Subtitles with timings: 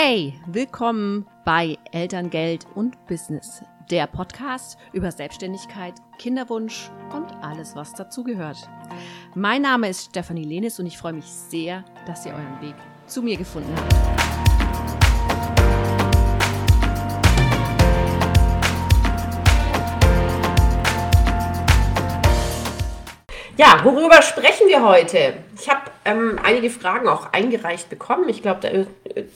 [0.00, 8.58] Hey, willkommen bei Elterngeld und Business, der Podcast über Selbstständigkeit, Kinderwunsch und alles, was dazugehört.
[9.34, 12.76] Mein Name ist Stefanie Lenis und ich freue mich sehr, dass ihr euren Weg
[13.08, 13.92] zu mir gefunden habt.
[23.56, 25.42] Ja, worüber sprechen wir heute?
[25.60, 28.28] Ich habe ähm, einige Fragen auch eingereicht bekommen.
[28.28, 28.86] Ich glaube, äh,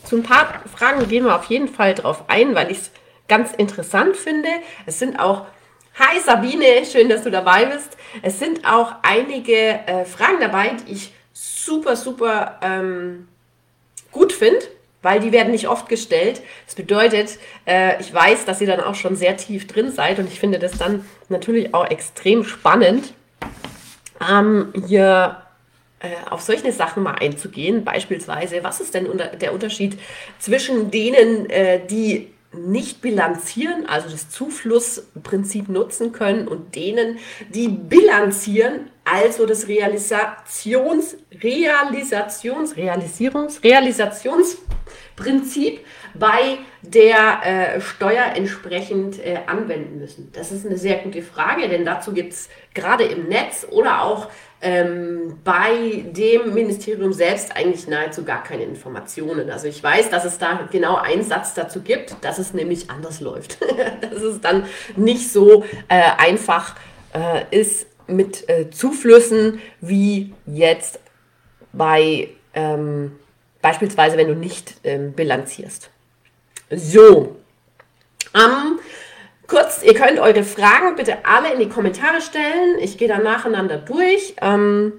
[0.05, 2.91] zu ein paar Fragen gehen wir auf jeden Fall drauf ein, weil ich es
[3.29, 4.49] ganz interessant finde.
[4.87, 5.47] Es sind auch,
[5.99, 7.97] hi Sabine, schön, dass du dabei bist.
[8.23, 13.29] Es sind auch einige äh, Fragen dabei, die ich super, super ähm,
[14.11, 14.67] gut finde
[15.05, 16.43] weil die werden nicht oft gestellt.
[16.65, 20.29] Das bedeutet, äh, ich weiß, dass ihr dann auch schon sehr tief drin seid und
[20.29, 23.13] ich finde das dann natürlich auch extrem spannend,
[24.31, 25.42] ähm, hier
[26.31, 27.85] auf solche Sachen mal einzugehen.
[27.85, 29.09] Beispielsweise, was ist denn
[29.41, 29.99] der Unterschied
[30.39, 37.19] zwischen denen, äh, die nicht bilanzieren, also das Zuflussprinzip nutzen können und denen,
[37.49, 45.81] die bilanzieren, also das Realisations, Realisations, Realisierungs, Realisationsprinzip
[46.15, 50.31] bei der äh, Steuer entsprechend äh, anwenden müssen?
[50.33, 54.29] Das ist eine sehr gute Frage, denn dazu gibt es gerade im Netz oder auch
[54.63, 59.51] ähm, bei dem Ministerium selbst eigentlich nahezu gar keine Informationen.
[59.51, 63.21] Also ich weiß, dass es da genau einen Satz dazu gibt, dass es nämlich anders
[63.21, 63.59] läuft.
[64.01, 66.77] dass es dann nicht so äh, einfach
[67.13, 71.01] äh, ist mit äh, Zuflüssen wie jetzt
[71.73, 73.13] bei ähm,
[73.61, 75.91] beispielsweise, wenn du nicht ähm, bilanzierst.
[76.71, 77.37] So.
[78.35, 78.79] Ähm,
[79.53, 82.79] kurz, ihr könnt eure Fragen bitte alle in die Kommentare stellen.
[82.81, 84.35] Ich gehe dann nacheinander durch.
[84.41, 84.95] Ähm,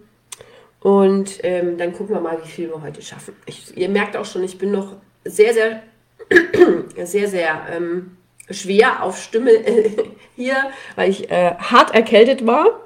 [0.79, 3.35] und ähm, dann gucken wir mal, wie viel wir heute schaffen.
[3.47, 5.81] Ich, ihr merkt auch schon, ich bin noch sehr, sehr,
[7.05, 8.17] sehr, sehr ähm,
[8.51, 9.51] schwer auf Stimme
[10.35, 10.57] hier,
[10.95, 12.82] weil ich äh, hart erkältet war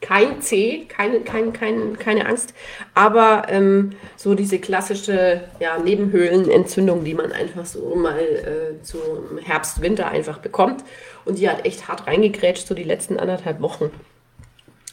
[0.00, 2.54] kein C, keine, kein, kein, keine Angst,
[2.94, 9.80] aber ähm, so diese klassische ja, Nebenhöhlenentzündung, die man einfach so mal äh, zum Herbst,
[9.80, 10.84] Winter einfach bekommt.
[11.24, 13.90] Und die hat echt hart reingegrätscht, so die letzten anderthalb Wochen.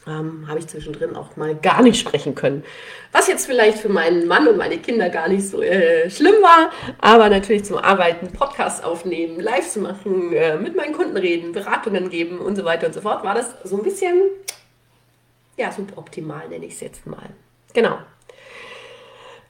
[0.05, 2.65] Ähm, habe ich zwischendrin auch mal gar nicht sprechen können.
[3.13, 6.71] Was jetzt vielleicht für meinen Mann und meine Kinder gar nicht so äh, schlimm war,
[6.99, 12.39] aber natürlich zum Arbeiten, Podcasts aufnehmen, Lives machen, äh, mit meinen Kunden reden, Beratungen geben
[12.39, 14.23] und so weiter und so fort, war das so ein bisschen
[15.57, 17.29] ja, suboptimal nenne ich es jetzt mal.
[17.73, 17.97] Genau.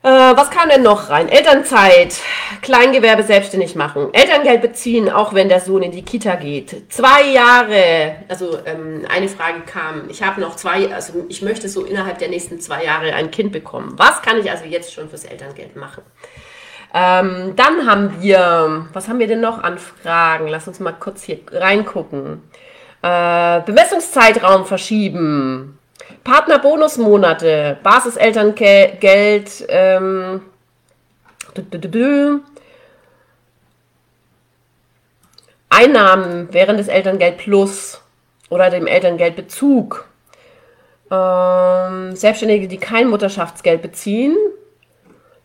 [0.03, 1.29] Äh, was kam denn noch rein?
[1.29, 2.17] Elternzeit,
[2.61, 6.91] Kleingewerbe selbstständig machen, Elterngeld beziehen, auch wenn der Sohn in die Kita geht.
[6.91, 11.85] Zwei Jahre, also ähm, eine Frage kam, ich habe noch zwei, also ich möchte so
[11.85, 13.93] innerhalb der nächsten zwei Jahre ein Kind bekommen.
[13.95, 16.03] Was kann ich also jetzt schon fürs Elterngeld machen?
[16.93, 20.49] Ähm, dann haben wir, was haben wir denn noch an Fragen?
[20.49, 22.43] Lass uns mal kurz hier reingucken.
[23.01, 25.79] Äh, Bemessungszeitraum verschieben.
[26.23, 30.41] Partnerbonusmonate, Basiselterngeld, ähm,
[35.69, 38.01] Einnahmen während des Elterngeld Plus
[38.49, 40.05] oder dem Elterngeldbezug.
[41.11, 44.37] Ähm, Selbstständige, die kein Mutterschaftsgeld beziehen.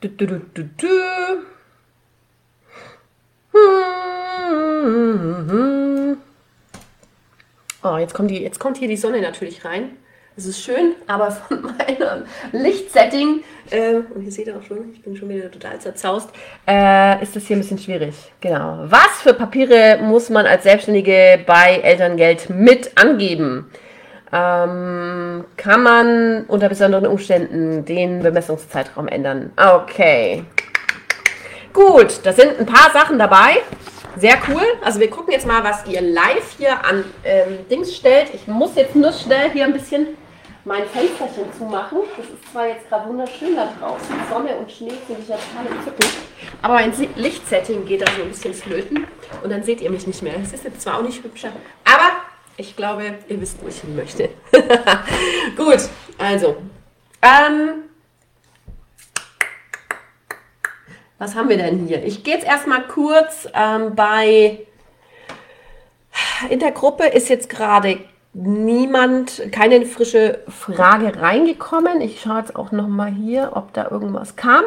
[0.01, 0.87] Du, du, du, du, du.
[7.83, 9.97] Oh, jetzt kommt, die, jetzt kommt hier die Sonne natürlich rein.
[10.39, 12.23] Es ist schön, aber von meinem
[12.53, 16.31] Lichtsetting, äh, und ihr seht auch schon, ich bin schon wieder total zerzaust,
[16.65, 18.15] äh, ist das hier ein bisschen schwierig.
[18.41, 18.85] Genau.
[18.85, 23.69] Was für Papiere muss man als Selbstständige bei Elterngeld mit angeben?
[24.33, 29.51] Ähm, kann man unter besonderen Umständen den Bemessungszeitraum ändern?
[29.57, 30.45] Okay.
[31.73, 33.57] Gut, da sind ein paar Sachen dabei.
[34.17, 34.63] Sehr cool.
[34.85, 38.29] Also wir gucken jetzt mal, was ihr live hier an ähm, Dings stellt.
[38.33, 40.07] Ich muss jetzt nur schnell hier ein bisschen
[40.69, 42.01] mein Fensterchen zu machen.
[42.17, 45.73] Das ist zwar jetzt gerade wunderschön da draußen, Sonne und Schnee finde ich ja total
[45.73, 46.11] entzückend,
[46.61, 49.07] aber mein Lichtsetting geht da so ein bisschen flöten
[49.43, 50.35] und dann seht ihr mich nicht mehr.
[50.41, 51.53] Es ist jetzt zwar auch nicht hübscher,
[51.85, 52.11] aber
[52.59, 54.29] ich glaube, ihr wisst, wo ich hin möchte.
[55.57, 55.89] Gut,
[56.19, 56.59] also,
[57.23, 57.85] ähm,
[61.19, 62.05] was haben wir denn hier?
[62.05, 64.67] Ich gehe jetzt erstmal kurz ähm, bei,
[66.51, 68.01] in der Gruppe ist jetzt gerade
[68.33, 72.01] niemand, keine frische Frage reingekommen.
[72.01, 74.65] Ich schaue jetzt auch noch mal hier, ob da irgendwas kam.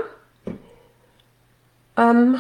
[1.98, 2.40] Ähm,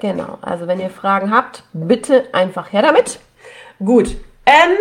[0.00, 3.20] genau, also wenn ihr Fragen habt, bitte einfach her damit.
[3.78, 4.16] Gut,
[4.46, 4.76] ähm,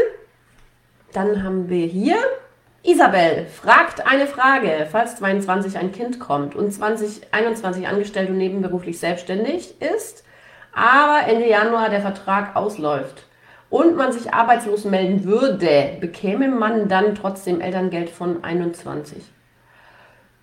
[1.13, 2.17] dann haben wir hier
[2.87, 9.81] Isabel fragt eine Frage, falls 22 ein Kind kommt und 2021 angestellt und nebenberuflich selbstständig
[9.81, 10.23] ist,
[10.73, 13.26] aber Ende Januar der Vertrag ausläuft
[13.69, 19.23] und man sich arbeitslos melden würde, bekäme man dann trotzdem Elterngeld von 21.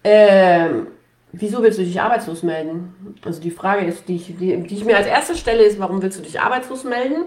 [0.03, 0.89] Ähm,
[1.33, 3.17] wieso willst du dich arbeitslos melden?
[3.25, 6.03] Also die Frage ist, die ich, die, die ich mir als erstes stelle, ist, warum
[6.03, 7.25] willst du dich arbeitslos melden?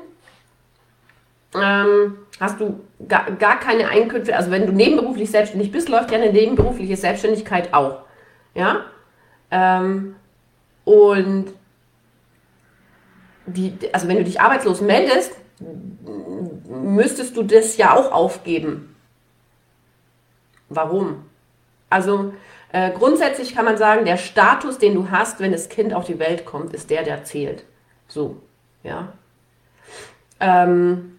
[1.56, 4.36] ähm, hast du gar, gar keine Einkünfte.
[4.36, 8.04] Also wenn du nebenberuflich selbstständig bist, läuft ja eine nebenberufliche Selbstständigkeit auch.
[8.54, 8.86] Ja?
[9.52, 10.16] Ähm,
[10.84, 11.48] und
[13.46, 18.96] die, also wenn du dich arbeitslos meldest, müsstest du das ja auch aufgeben.
[20.70, 21.26] Warum?
[21.90, 22.34] Also
[22.72, 26.20] äh, grundsätzlich kann man sagen, der Status, den du hast, wenn das Kind auf die
[26.20, 27.64] Welt kommt, ist der, der zählt.
[28.08, 28.42] So,
[28.84, 29.14] ja.
[30.40, 31.18] Ähm,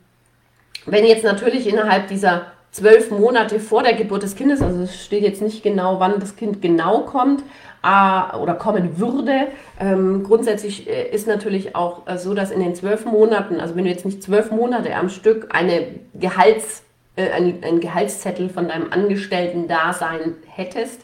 [0.86, 5.22] wenn jetzt natürlich innerhalb dieser zwölf Monate vor der Geburt des Kindes, also es steht
[5.22, 7.42] jetzt nicht genau, wann das Kind genau kommt
[7.82, 9.48] äh, oder kommen würde.
[9.80, 13.84] Ähm, grundsätzlich äh, ist natürlich auch äh, so, dass in den zwölf Monaten, also wenn
[13.84, 16.82] du jetzt nicht zwölf Monate am Stück eine Gehalts,
[17.16, 21.02] äh, ein, ein Gehaltszettel von deinem Angestellten-Dasein hättest,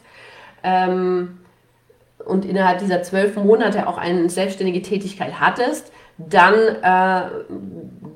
[0.63, 1.39] ähm,
[2.25, 7.29] und innerhalb dieser zwölf Monate auch eine selbstständige Tätigkeit hattest, dann äh,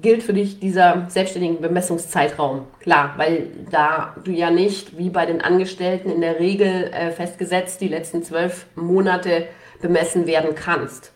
[0.02, 2.66] gilt für dich dieser selbstständigen Bemessungszeitraum.
[2.80, 7.82] Klar, weil da du ja nicht wie bei den Angestellten in der Regel äh, festgesetzt
[7.82, 9.48] die letzten zwölf Monate
[9.82, 11.12] bemessen werden kannst.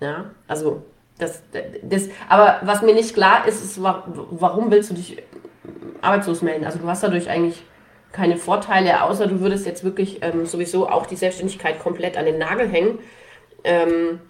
[0.00, 0.82] Ja, also
[1.18, 1.42] das,
[1.82, 5.22] das, aber was mir nicht klar ist, ist, warum willst du dich
[6.00, 6.64] arbeitslos melden?
[6.64, 7.62] Also du hast dadurch eigentlich
[8.12, 12.38] keine Vorteile, außer du würdest jetzt wirklich ähm, sowieso auch die Selbstständigkeit komplett an den
[12.38, 13.00] Nagel hängen.
[13.64, 14.20] Ähm,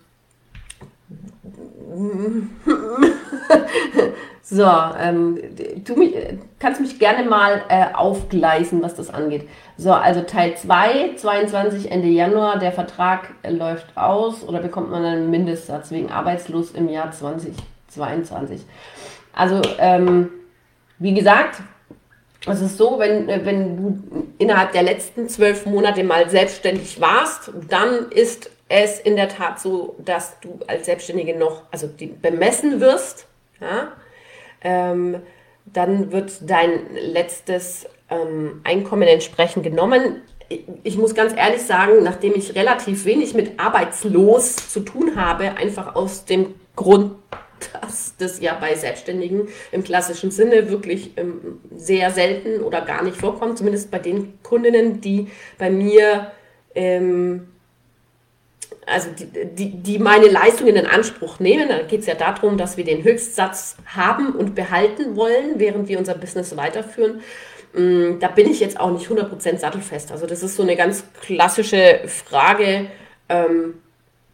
[4.43, 4.67] so,
[5.00, 5.38] ähm,
[5.85, 6.14] du mich,
[6.58, 9.49] kannst mich gerne mal äh, aufgleisen, was das angeht.
[9.76, 15.31] So, also Teil 2, 22 Ende Januar, der Vertrag läuft aus oder bekommt man einen
[15.31, 18.61] Mindestsatz wegen arbeitslos im Jahr 2022.
[19.32, 20.31] Also, ähm,
[20.99, 21.62] wie gesagt,
[22.46, 24.02] es ist so, wenn, äh, wenn du
[24.38, 29.97] innerhalb der letzten zwölf Monate mal selbstständig warst, dann ist es in der Tat so,
[29.99, 33.26] dass du als Selbstständige noch, also die, bemessen wirst,
[33.61, 33.93] ja,
[34.62, 35.23] ähm,
[35.65, 40.23] dann wird dein letztes ähm, Einkommen entsprechend genommen.
[40.82, 45.94] Ich, muss ganz ehrlich sagen, nachdem ich relativ wenig mit arbeitslos zu tun habe, einfach
[45.94, 47.17] aus dem Grund,
[47.73, 53.19] dass das ja bei Selbstständigen im klassischen Sinne wirklich ähm, sehr selten oder gar nicht
[53.19, 55.29] vorkommt, zumindest bei den Kundinnen, die
[55.59, 56.31] bei mir
[56.75, 57.49] ähm,
[58.93, 61.69] also die, die, die meine Leistungen in Anspruch nehmen.
[61.69, 65.99] Da geht es ja darum, dass wir den Höchstsatz haben und behalten wollen, während wir
[65.99, 67.20] unser Business weiterführen.
[67.75, 70.12] Mm, da bin ich jetzt auch nicht 100% sattelfest.
[70.12, 72.87] Also das ist so eine ganz klassische Frage.
[73.29, 73.75] Ähm,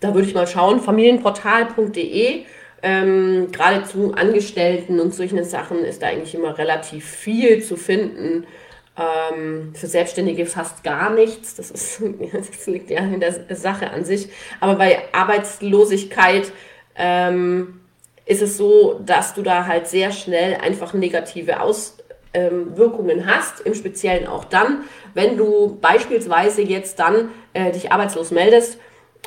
[0.01, 2.45] da würde ich mal schauen, familienportal.de.
[2.83, 8.47] Ähm, gerade zu Angestellten und solchen Sachen ist da eigentlich immer relativ viel zu finden.
[8.97, 11.57] Ähm, für Selbstständige fast gar nichts.
[11.57, 12.01] Das, ist,
[12.33, 14.29] das liegt ja in der Sache an sich.
[14.61, 16.53] Aber bei Arbeitslosigkeit
[16.97, 17.81] ähm,
[18.27, 23.75] ist es so, dass du da halt sehr schnell einfach negative Auswirkungen ähm, hast, im
[23.75, 28.79] Speziellen auch dann, wenn du beispielsweise jetzt dann äh, dich arbeitslos meldest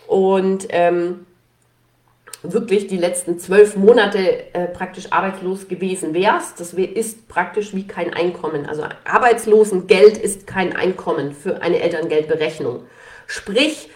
[0.07, 1.26] und ähm,
[2.43, 8.13] wirklich die letzten zwölf Monate äh, praktisch arbeitslos gewesen wärst, das ist praktisch wie kein
[8.13, 8.65] Einkommen.
[8.65, 12.83] Also Arbeitslosengeld ist kein Einkommen für eine Elterngeldberechnung.
[13.25, 13.89] Sprich,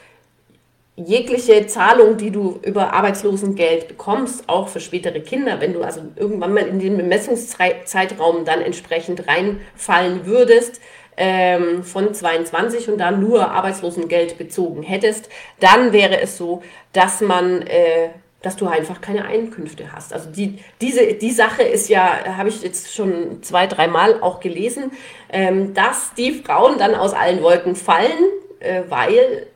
[0.95, 6.53] jegliche Zahlung, die du über Arbeitslosengeld bekommst, auch für spätere Kinder, wenn du also irgendwann
[6.53, 10.81] mal in den Bemessungszeitraum dann entsprechend reinfallen würdest,
[11.17, 15.29] ähm, von 22 und da nur Arbeitslosengeld bezogen hättest,
[15.60, 18.10] dann wäre es so, dass man äh,
[18.41, 20.13] dass du einfach keine Einkünfte hast.
[20.13, 24.91] Also die, diese, die Sache ist ja, habe ich jetzt schon zwei, dreimal auch gelesen,
[25.29, 28.24] ähm, dass die Frauen dann aus allen Wolken fallen,
[28.60, 29.48] äh, weil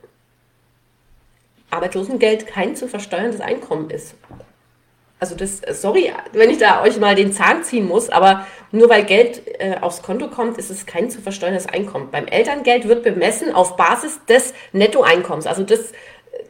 [1.72, 4.16] Arbeitslosengeld kein zu versteuerndes Einkommen ist.
[5.20, 9.06] Also das, sorry, wenn ich da euch mal den Zahn ziehen muss, aber nur weil
[9.06, 12.10] Geld äh, aufs Konto kommt, ist es kein zu versteuerndes Einkommen.
[12.12, 15.94] Beim Elterngeld wird bemessen auf Basis des Nettoeinkommens, also des,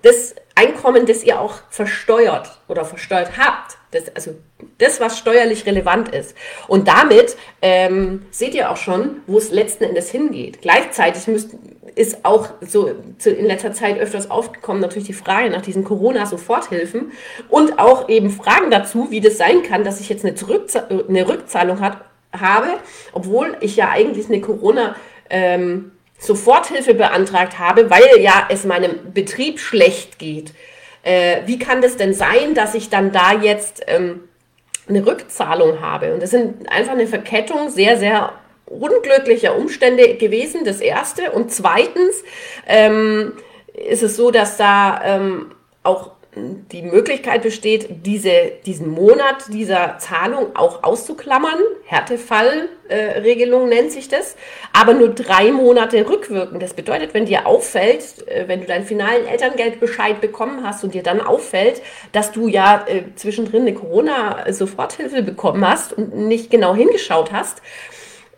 [0.03, 3.77] des Einkommen, das ihr auch versteuert oder versteuert habt.
[3.91, 4.35] Das, also
[4.77, 6.35] das, was steuerlich relevant ist.
[6.67, 10.61] Und damit ähm, seht ihr auch schon, wo es letzten Endes hingeht.
[10.61, 11.51] Gleichzeitig müsst,
[11.95, 17.11] ist auch so zu, in letzter Zeit öfters aufgekommen, natürlich die Frage nach diesen Corona-Soforthilfen
[17.49, 21.27] und auch eben Fragen dazu, wie das sein kann, dass ich jetzt eine, Zurückzahl eine
[21.27, 21.99] Rückzahlung hat,
[22.33, 22.67] habe,
[23.13, 24.95] obwohl ich ja eigentlich eine Corona
[25.29, 25.91] ähm,
[26.25, 30.53] Soforthilfe beantragt habe, weil ja es meinem Betrieb schlecht geht.
[31.03, 34.27] Äh, wie kann das denn sein, dass ich dann da jetzt ähm,
[34.89, 36.13] eine Rückzahlung habe?
[36.13, 38.33] Und das sind einfach eine Verkettung sehr, sehr
[38.65, 41.31] unglücklicher Umstände gewesen, das erste.
[41.31, 42.23] Und zweitens
[42.67, 43.33] ähm,
[43.73, 45.51] ist es so, dass da ähm,
[45.83, 51.57] auch die Möglichkeit besteht, diese, diesen Monat dieser Zahlung auch auszuklammern.
[51.85, 54.35] Härtefallregelung äh, nennt sich das.
[54.73, 56.59] Aber nur drei Monate rückwirken.
[56.59, 61.03] Das bedeutet, wenn dir auffällt, äh, wenn du deinen finalen Elterngeldbescheid bekommen hast und dir
[61.03, 67.31] dann auffällt, dass du ja äh, zwischendrin eine Corona-Soforthilfe bekommen hast und nicht genau hingeschaut
[67.31, 67.61] hast,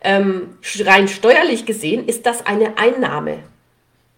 [0.01, 3.39] ähm, rein steuerlich gesehen ist das eine Einnahme.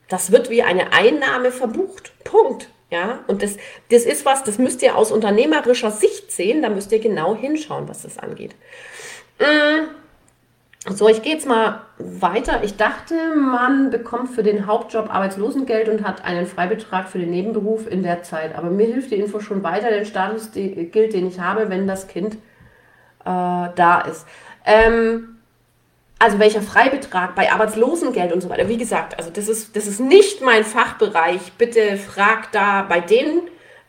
[0.09, 2.12] Das wird wie eine Einnahme verbucht.
[2.25, 2.67] Punkt.
[2.91, 3.58] Ja, und das,
[3.91, 7.88] das ist was, das müsst ihr aus unternehmerischer Sicht sehen, da müsst ihr genau hinschauen,
[7.88, 8.55] was das angeht.
[9.39, 10.00] Mm.
[10.88, 12.63] So, ich gehe jetzt mal weiter.
[12.63, 17.86] Ich dachte, man bekommt für den Hauptjob Arbeitslosengeld und hat einen Freibetrag für den Nebenberuf
[17.86, 18.55] in der Zeit.
[18.55, 22.08] Aber mir hilft die Info schon weiter, den Status gilt, den ich habe, wenn das
[22.08, 22.38] Kind äh,
[23.25, 24.25] da ist.
[24.65, 25.38] Ähm,
[26.19, 28.67] also welcher Freibetrag bei Arbeitslosengeld und so weiter.
[28.67, 31.53] Wie gesagt, also das ist, das ist nicht mein Fachbereich.
[31.57, 33.43] Bitte frag da bei den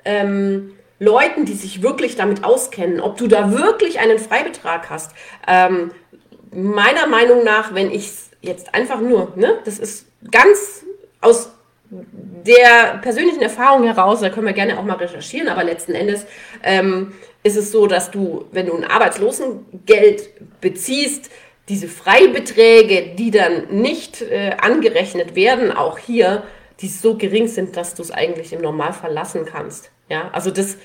[0.04, 5.12] ähm, Leuten, die sich wirklich damit auskennen, ob du da wirklich einen Freibetrag hast.
[5.48, 5.90] Ähm,
[6.52, 10.84] meiner Meinung nach, wenn ich jetzt einfach nur, ne, das ist ganz
[11.20, 11.50] aus
[11.90, 16.24] der persönlichen Erfahrung heraus, da können wir gerne auch mal recherchieren, aber letzten Endes
[16.62, 21.30] ähm, ist es so, dass du, wenn du ein Arbeitslosengeld beziehst,
[21.70, 26.42] diese Freibeträge, die dann nicht äh, angerechnet werden, auch hier,
[26.80, 29.92] die so gering sind, dass du es eigentlich im Normalfall lassen kannst.
[30.08, 30.76] Ja, also das,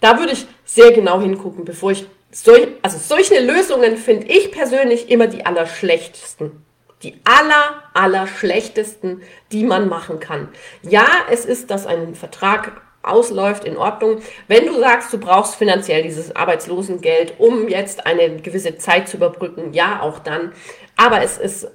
[0.00, 5.10] da würde ich sehr genau hingucken, bevor ich solch, also solche Lösungen finde ich persönlich
[5.10, 6.64] immer die allerschlechtesten.
[7.02, 10.48] Die aller, aller schlechtesten, die man machen kann.
[10.82, 14.20] Ja, es ist, dass ein Vertrag ausläuft, in Ordnung.
[14.48, 19.72] Wenn du sagst, du brauchst finanziell dieses Arbeitslosengeld, um jetzt eine gewisse Zeit zu überbrücken,
[19.72, 20.52] ja, auch dann.
[20.96, 21.68] Aber es ist,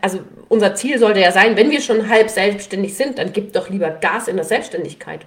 [0.00, 3.68] also unser Ziel sollte ja sein, wenn wir schon halb selbstständig sind, dann gib doch
[3.68, 5.26] lieber Gas in der Selbstständigkeit.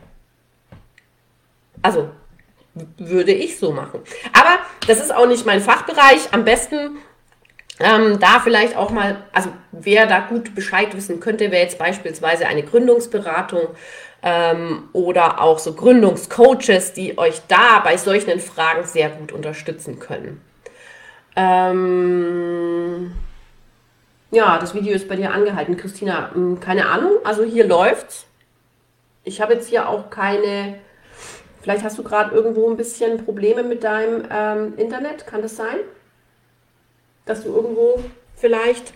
[1.82, 2.10] Also
[2.98, 4.02] würde ich so machen.
[4.34, 6.30] Aber das ist auch nicht mein Fachbereich.
[6.32, 6.98] Am besten
[7.80, 12.48] ähm, da vielleicht auch mal, also wer da gut Bescheid wissen könnte, wäre jetzt beispielsweise
[12.48, 13.70] eine Gründungsberatung
[14.24, 20.42] ähm, oder auch so Gründungscoaches, die euch da bei solchen Fragen sehr gut unterstützen können.
[21.36, 23.12] Ähm,
[24.32, 26.32] ja, das Video ist bei dir angehalten, Christina.
[26.34, 28.26] Hm, keine Ahnung, also hier läuft's.
[29.26, 30.80] Ich habe jetzt hier auch keine.
[31.62, 35.78] Vielleicht hast du gerade irgendwo ein bisschen Probleme mit deinem ähm, Internet, kann das sein?
[37.26, 38.04] Dass du irgendwo
[38.36, 38.94] vielleicht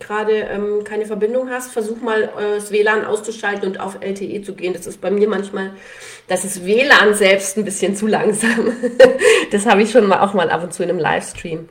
[0.00, 4.54] gerade ähm, keine Verbindung hast, versuch mal äh, das WLAN auszuschalten und auf LTE zu
[4.54, 4.72] gehen.
[4.72, 5.72] Das ist bei mir manchmal,
[6.28, 8.72] das ist WLAN selbst ein bisschen zu langsam.
[9.50, 11.68] das habe ich schon mal auch mal ab und zu in einem Livestream.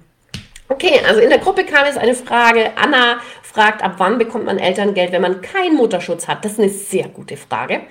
[0.74, 2.72] Okay, also in der Gruppe kam jetzt eine Frage.
[2.76, 6.44] Anna fragt, ab wann bekommt man Elterngeld, wenn man keinen Mutterschutz hat?
[6.44, 7.82] Das ist eine sehr gute Frage.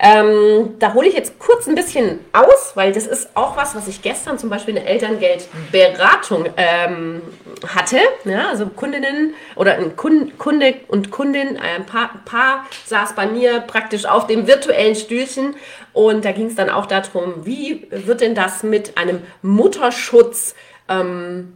[0.00, 3.86] Ähm, da hole ich jetzt kurz ein bisschen aus, weil das ist auch was, was
[3.86, 7.22] ich gestern zum Beispiel in der Elterngeldberatung ähm,
[7.68, 8.00] hatte.
[8.24, 14.04] Ja, also Kundinnen oder ein Kunde und Kundin, ein Paar, Paar saß bei mir praktisch
[14.04, 15.54] auf dem virtuellen Stühlchen
[15.92, 20.56] und da ging es dann auch darum, wie wird denn das mit einem Mutterschutz
[20.88, 21.52] ähm,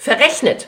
[0.00, 0.66] verrechnet?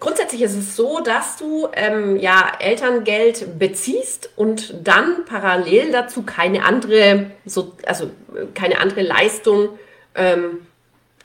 [0.00, 6.64] Grundsätzlich ist es so, dass du ähm, ja Elterngeld beziehst und dann parallel dazu keine
[6.64, 8.10] andere, so, also
[8.52, 9.70] keine andere Leistung
[10.14, 10.66] ähm,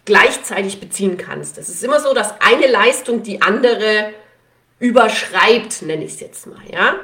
[0.06, 1.58] gleichzeitig beziehen kannst.
[1.58, 4.14] Es ist immer so, dass eine Leistung die andere
[4.80, 6.96] überschreibt, nenne ich es jetzt mal, ja.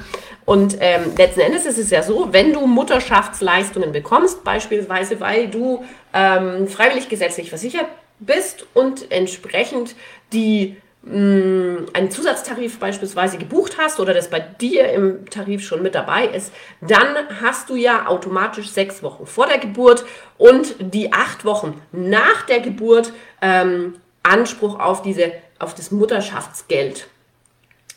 [0.46, 5.84] Und ähm, letzten Endes ist es ja so, wenn du Mutterschaftsleistungen bekommst, beispielsweise weil du
[6.14, 7.88] ähm, freiwillig gesetzlich versichert
[8.20, 9.96] bist und entsprechend
[10.34, 16.26] die einen Zusatztarif beispielsweise gebucht hast oder das bei dir im Tarif schon mit dabei
[16.26, 20.04] ist, dann hast du ja automatisch sechs Wochen vor der Geburt
[20.40, 27.08] und die acht Wochen nach der Geburt ähm, Anspruch auf diese auf das Mutterschaftsgeld.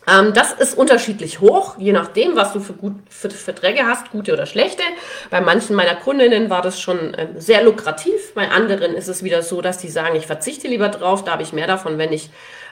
[0.09, 4.33] Ähm, das ist unterschiedlich hoch, je nachdem, was du für, gut, für Verträge hast, gute
[4.33, 4.83] oder schlechte.
[5.29, 9.41] Bei manchen meiner Kundinnen war das schon äh, sehr lukrativ, bei anderen ist es wieder
[9.43, 12.29] so, dass die sagen, ich verzichte lieber drauf, da habe ich mehr davon, wenn ich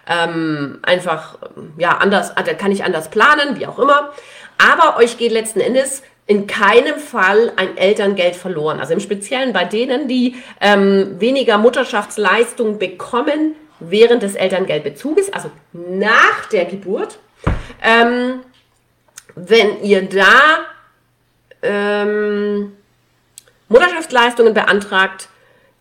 [0.09, 1.37] ähm, einfach,
[1.77, 4.11] ja, anders, kann ich anders planen, wie auch immer.
[4.57, 8.79] Aber euch geht letzten Endes in keinem Fall ein Elterngeld verloren.
[8.79, 16.45] Also im Speziellen bei denen, die ähm, weniger Mutterschaftsleistung bekommen während des Elterngeldbezuges, also nach
[16.51, 17.19] der Geburt,
[17.83, 18.41] ähm,
[19.35, 20.65] wenn ihr da
[21.61, 22.75] ähm,
[23.69, 25.29] Mutterschaftsleistungen beantragt,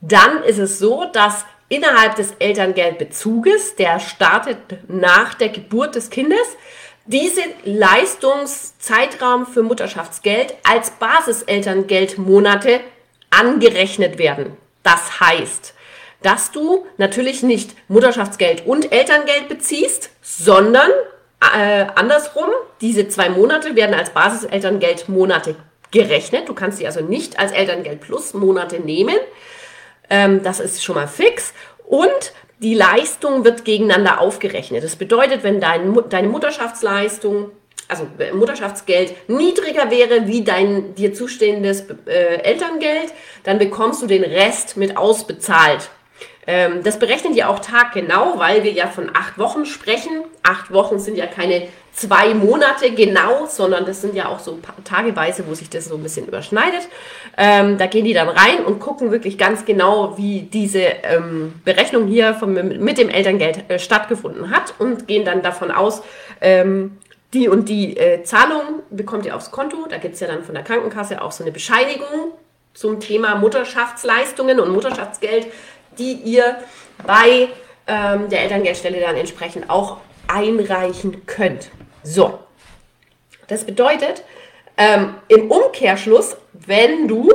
[0.00, 4.58] dann ist es so, dass innerhalb des Elterngeldbezuges, der startet
[4.88, 6.46] nach der Geburt des Kindes,
[7.06, 12.80] diese Leistungszeitraum für Mutterschaftsgeld als Basiselterngeldmonate
[13.30, 14.56] angerechnet werden.
[14.82, 15.74] Das heißt,
[16.22, 20.90] dass du natürlich nicht Mutterschaftsgeld und Elterngeld beziehst, sondern
[21.40, 22.48] äh, andersrum,
[22.80, 25.56] diese zwei Monate werden als Basiselterngeldmonate
[25.90, 26.48] gerechnet.
[26.48, 29.16] Du kannst sie also nicht als Elterngeld plus Monate nehmen.
[30.10, 31.52] Ähm, das ist schon mal fix.
[31.86, 34.82] Und die Leistung wird gegeneinander aufgerechnet.
[34.82, 37.50] Das bedeutet, wenn dein, deine Mutterschaftsleistung,
[37.88, 43.12] also äh, Mutterschaftsgeld niedriger wäre wie dein dir zustehendes äh, Elterngeld,
[43.44, 45.90] dann bekommst du den Rest mit ausbezahlt.
[46.46, 50.22] Ähm, das berechnen die auch taggenau, weil wir ja von acht Wochen sprechen.
[50.42, 55.44] Acht Wochen sind ja keine zwei Monate genau, sondern das sind ja auch so tageweise,
[55.48, 56.88] wo sich das so ein bisschen überschneidet.
[57.36, 62.06] Ähm, da gehen die dann rein und gucken wirklich ganz genau, wie diese ähm, Berechnung
[62.06, 66.02] hier vom, mit dem Elterngeld äh, stattgefunden hat und gehen dann davon aus,
[66.40, 66.98] ähm,
[67.32, 69.86] die und die äh, Zahlung bekommt ihr aufs Konto.
[69.88, 72.32] Da gibt es ja dann von der Krankenkasse auch so eine Bescheinigung
[72.76, 75.46] zum Thema Mutterschaftsleistungen und Mutterschaftsgeld
[75.98, 76.58] die ihr
[77.06, 77.48] bei
[77.86, 79.98] ähm, der Elterngeldstelle dann entsprechend auch
[80.28, 81.70] einreichen könnt.
[82.02, 82.38] So,
[83.48, 84.24] das bedeutet
[84.76, 87.32] ähm, im Umkehrschluss, wenn du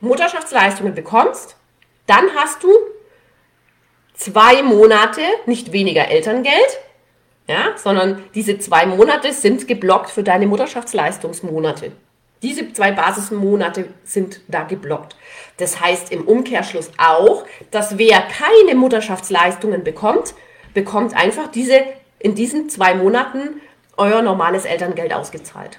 [0.00, 1.56] Mutterschaftsleistungen bekommst,
[2.06, 2.68] dann hast du
[4.14, 6.78] zwei Monate, nicht weniger Elterngeld,
[7.48, 11.92] ja, sondern diese zwei Monate sind geblockt für deine Mutterschaftsleistungsmonate.
[12.42, 15.16] Diese zwei Basismonate sind da geblockt.
[15.56, 20.34] Das heißt im Umkehrschluss auch, dass wer keine Mutterschaftsleistungen bekommt,
[20.74, 21.80] bekommt einfach diese
[22.18, 23.60] in diesen zwei Monaten
[23.96, 25.78] euer normales Elterngeld ausgezahlt.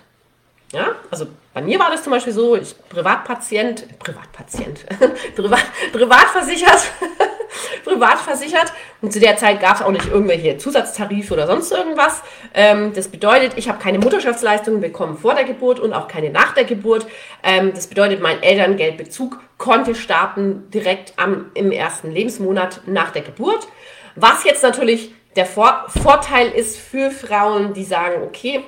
[0.73, 4.85] Ja, also bei mir war das zum Beispiel so, ich Privatpatient, Privatpatient,
[5.35, 6.91] Privat, privatversichert,
[7.85, 8.73] privat versichert.
[9.01, 12.21] Und zu der Zeit gab es auch nicht irgendwelche Zusatztarife oder sonst irgendwas.
[12.53, 16.53] Ähm, das bedeutet, ich habe keine Mutterschaftsleistungen bekommen vor der Geburt und auch keine nach
[16.53, 17.07] der Geburt.
[17.43, 23.67] Ähm, das bedeutet, mein Elterngeldbezug konnte starten direkt am, im ersten Lebensmonat nach der Geburt.
[24.15, 28.63] Was jetzt natürlich der Vor Vorteil ist für Frauen, die sagen, okay,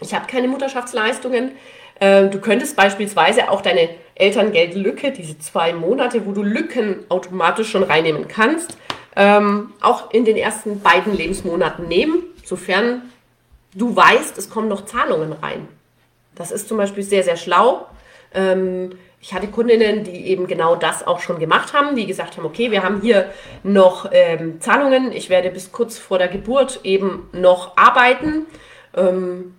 [0.00, 1.52] ich habe keine Mutterschaftsleistungen.
[2.00, 7.82] Äh, du könntest beispielsweise auch deine Elterngeldlücke, diese zwei Monate, wo du Lücken automatisch schon
[7.82, 8.76] reinnehmen kannst,
[9.14, 13.02] ähm, auch in den ersten beiden Lebensmonaten nehmen, sofern
[13.74, 15.68] du weißt, es kommen noch Zahlungen rein.
[16.34, 17.86] Das ist zum Beispiel sehr, sehr schlau.
[18.34, 22.44] Ähm, ich hatte Kundinnen, die eben genau das auch schon gemacht haben, die gesagt haben,
[22.44, 23.30] okay, wir haben hier
[23.62, 28.46] noch ähm, Zahlungen, ich werde bis kurz vor der Geburt eben noch arbeiten.
[28.94, 29.54] Ähm,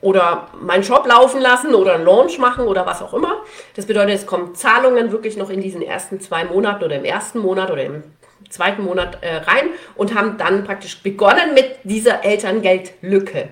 [0.00, 3.42] oder meinen Shop laufen lassen oder einen Launch machen oder was auch immer.
[3.76, 7.38] Das bedeutet, es kommen Zahlungen wirklich noch in diesen ersten zwei Monaten oder im ersten
[7.38, 8.02] Monat oder im
[8.48, 13.48] zweiten Monat äh, rein und haben dann praktisch begonnen mit dieser Elterngeldlücke.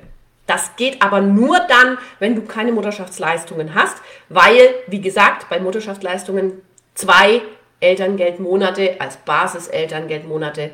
[0.47, 3.99] Das geht aber nur dann, wenn du keine Mutterschaftsleistungen hast,
[4.31, 6.63] weil, wie gesagt, bei Mutterschaftsleistungen
[6.95, 7.43] zwei
[7.81, 10.71] Elterngeldmonate als Basis-Elterngeldmonate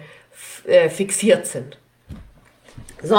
[0.66, 1.76] äh, fixiert sind.
[3.02, 3.18] So,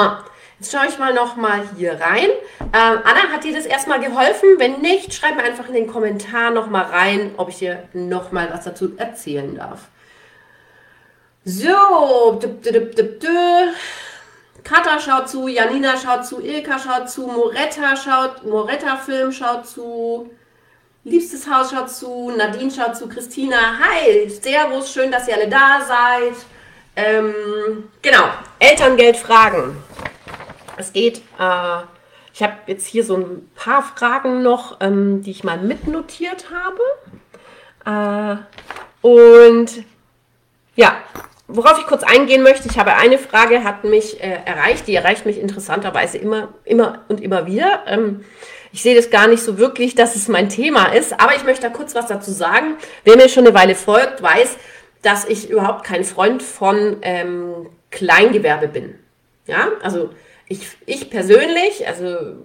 [0.60, 2.30] Jetzt schaue ich mal noch mal hier rein.
[2.62, 2.70] Ähm,
[3.04, 4.58] Anna, hat dir das erstmal geholfen?
[4.58, 8.32] Wenn nicht, schreib mir einfach in den Kommentar noch mal rein, ob ich dir noch
[8.32, 9.90] mal was dazu erzählen darf.
[11.44, 12.40] So,
[14.64, 20.32] Kata schaut zu, Janina schaut zu, Ilka schaut zu, Moretta schaut, Moretta Film schaut zu,
[21.04, 25.82] Liebstes Haus schaut zu, Nadine schaut zu, Christina, hi, Servus, schön, dass ihr alle da
[25.88, 26.36] seid.
[26.96, 28.24] Ähm, genau,
[28.58, 29.78] Elterngeld fragen.
[30.78, 31.82] Es geht, äh,
[32.34, 38.42] ich habe jetzt hier so ein paar Fragen noch, ähm, die ich mal mitnotiert habe.
[39.04, 39.86] Äh, und
[40.76, 40.98] ja,
[41.48, 45.26] worauf ich kurz eingehen möchte, ich habe eine Frage, hat mich äh, erreicht, die erreicht
[45.26, 47.84] mich interessanterweise immer, immer und immer wieder.
[47.88, 48.26] Ähm,
[48.72, 51.62] ich sehe das gar nicht so wirklich, dass es mein Thema ist, aber ich möchte
[51.62, 52.76] da kurz was dazu sagen.
[53.06, 54.58] Wer mir schon eine Weile folgt, weiß,
[55.02, 58.96] dass ich überhaupt kein Freund von ähm, Kleingewerbe bin.
[59.48, 60.10] Ja, also
[60.48, 62.36] ich, ich persönlich, also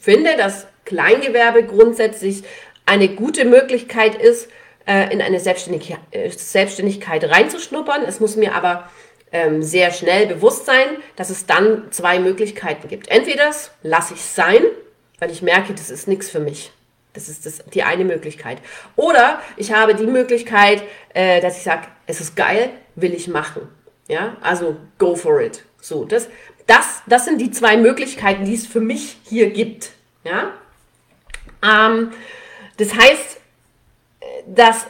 [0.00, 2.42] finde, dass Kleingewerbe grundsätzlich
[2.86, 4.48] eine gute Möglichkeit ist,
[4.86, 8.04] äh, in eine Selbstständigkeit, äh, Selbstständigkeit reinzuschnuppern.
[8.04, 8.88] Es muss mir aber
[9.32, 10.86] ähm, sehr schnell bewusst sein,
[11.16, 13.08] dass es dann zwei Möglichkeiten gibt.
[13.08, 13.50] Entweder
[13.82, 14.62] lasse ich es sein,
[15.18, 16.72] weil ich merke, das ist nichts für mich.
[17.12, 18.58] Das ist das, die eine Möglichkeit.
[18.96, 23.68] Oder ich habe die Möglichkeit, äh, dass ich sage, es ist geil, will ich machen.
[24.08, 25.64] Ja, also go for it.
[25.80, 26.28] So, das,
[26.68, 29.90] das, das sind die zwei Möglichkeiten, die es für mich hier gibt.
[30.22, 30.52] Ja,
[31.62, 32.12] ähm,
[32.76, 33.40] das heißt,
[34.46, 34.86] dass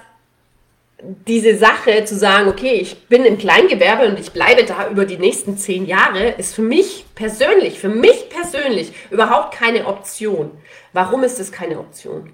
[1.00, 5.16] diese Sache zu sagen, okay, ich bin im Kleingewerbe und ich bleibe da über die
[5.16, 10.50] nächsten zehn Jahre, ist für mich persönlich, für mich persönlich überhaupt keine Option.
[10.92, 12.32] Warum ist es keine Option?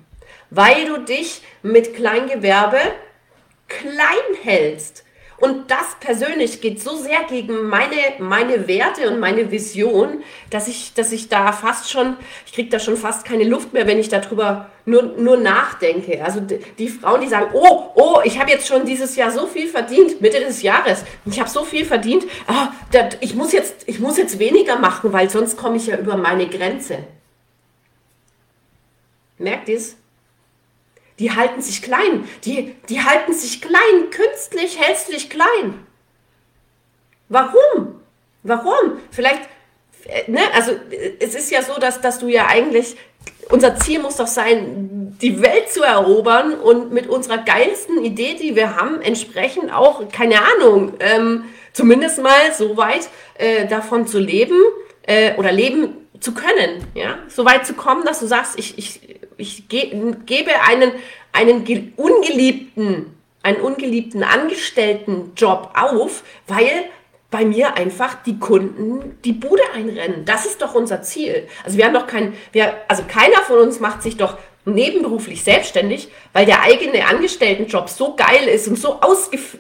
[0.48, 2.78] Weil du dich mit Kleingewerbe
[3.68, 5.03] klein hältst.
[5.38, 10.94] Und das persönlich geht so sehr gegen meine, meine Werte und meine Vision, dass ich,
[10.94, 12.16] dass ich da fast schon,
[12.46, 16.24] ich kriege da schon fast keine Luft mehr, wenn ich darüber nur, nur nachdenke.
[16.24, 19.66] Also die, Frauen, die sagen, oh, oh, ich habe jetzt schon dieses Jahr so viel
[19.66, 23.98] verdient, Mitte des Jahres, ich habe so viel verdient, oh, dat, ich, muss jetzt, ich
[23.98, 26.98] muss jetzt weniger machen, weil sonst komme ich ja über meine Grenze.
[29.38, 29.96] Merkt ihr es?
[31.18, 32.28] Die halten sich klein.
[32.44, 35.86] Die, die halten sich klein, künstlich, hässlich klein.
[37.28, 38.00] Warum?
[38.42, 38.98] Warum?
[39.10, 39.42] Vielleicht,
[40.06, 40.72] äh, ne, also
[41.20, 42.96] es ist ja so, dass, dass du ja eigentlich,
[43.50, 48.56] unser Ziel muss doch sein, die Welt zu erobern und mit unserer geilsten Idee, die
[48.56, 54.58] wir haben, entsprechend auch, keine Ahnung, ähm, zumindest mal so weit äh, davon zu leben
[55.02, 59.13] äh, oder leben zu können, ja, so weit zu kommen, dass du sagst, ich, ich,
[59.36, 60.92] ich ge gebe einen,
[61.32, 66.84] einen ungeliebten, einen ungeliebten Angestelltenjob auf, weil
[67.30, 70.24] bei mir einfach die Kunden die Bude einrennen.
[70.24, 71.48] Das ist doch unser Ziel.
[71.64, 76.08] Also wir haben doch kein, wir, also keiner von uns macht sich doch nebenberuflich selbstständig,
[76.32, 79.00] weil der eigene Angestelltenjob so geil ist und so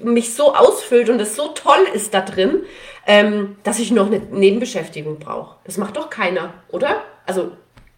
[0.02, 2.62] mich so ausfüllt und es so toll ist da drin,
[3.06, 5.56] ähm, dass ich noch eine Nebenbeschäftigung brauche.
[5.64, 7.02] Das macht doch keiner, oder?
[7.26, 7.52] Also,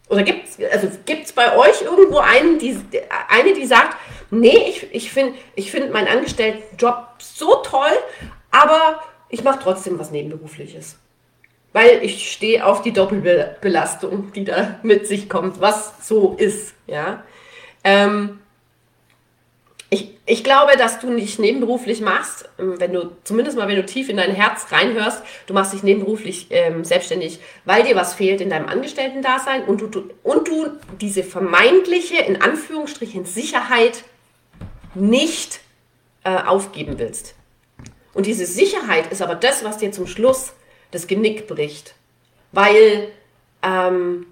[0.09, 2.79] oder gibt es also gibt's bei euch irgendwo einen, die,
[3.29, 3.97] eine, die sagt,
[4.31, 7.93] nee, ich, ich finde ich find meinen Angestelltenjob so toll,
[8.51, 10.99] aber ich mache trotzdem was Nebenberufliches.
[11.73, 16.75] Weil ich stehe auf die Doppelbelastung, die da mit sich kommt, was so ist.
[16.87, 17.23] Ja.
[17.85, 18.39] Ähm,
[19.89, 24.09] ich, ich glaube, dass du nicht nebenberuflich machst, wenn du, zumindest mal, wenn du tief
[24.09, 28.51] in dein Herz reinhörst, du machst dich nebenberuflich ähm, selbstständig, weil dir was fehlt in
[28.51, 30.67] deinem Angestellten-Dasein und du, du, und du
[31.01, 34.03] diese vermeintliche, in Anführungsstrichen, Sicherheit
[34.95, 35.61] nicht
[36.25, 37.35] äh, aufgeben willst.
[38.13, 40.55] Und diese Sicherheit ist aber das, was dir zum Schluss
[40.91, 41.95] das Genick bricht.
[42.51, 43.09] Weil
[43.63, 44.27] ähm,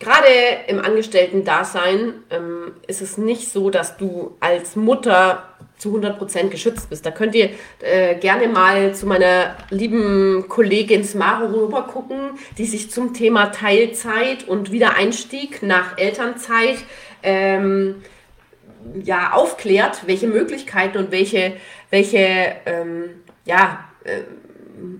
[0.00, 0.28] gerade
[0.68, 7.04] im Angestellten-Dasein ähm, ist es nicht so, dass du als Mutter zu 100% geschützt bist.
[7.04, 12.90] Da könnt ihr äh, gerne mal zu meiner lieben Kollegin Smaro rüber gucken, die sich
[12.90, 16.78] zum Thema Teilzeit und Wiedereinstieg nach Elternzeit
[17.22, 18.02] ähm,
[19.02, 21.54] ja, aufklärt, welche Möglichkeiten und welche,
[21.90, 23.10] welche ähm,
[23.44, 24.20] ja, äh,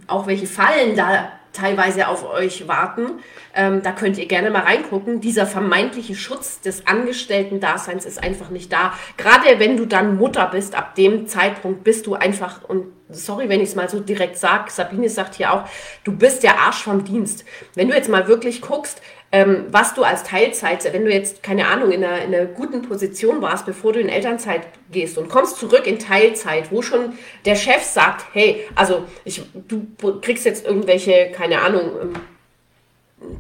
[0.07, 3.21] auch welche Fallen da teilweise auf euch warten.
[3.55, 5.21] Ähm, da könnt ihr gerne mal reingucken.
[5.21, 8.93] Dieser vermeintliche Schutz des Angestellten-Daseins ist einfach nicht da.
[9.17, 13.61] Gerade wenn du dann Mutter bist, ab dem Zeitpunkt bist du einfach, und sorry, wenn
[13.61, 15.65] ich es mal so direkt sage, Sabine sagt hier auch,
[16.03, 17.45] du bist der Arsch vom Dienst.
[17.75, 19.01] Wenn du jetzt mal wirklich guckst,
[19.35, 22.83] ähm, was du als Teilzeit, wenn du jetzt, keine Ahnung, in einer, in einer guten
[22.83, 27.57] Position warst, bevor du in Elternzeit gehst und kommst zurück in Teilzeit, wo schon der
[27.57, 29.89] Chef sagt, hey, also ich, du
[30.21, 32.13] kriegst jetzt irgendwelche, keine Ahnung, ähm,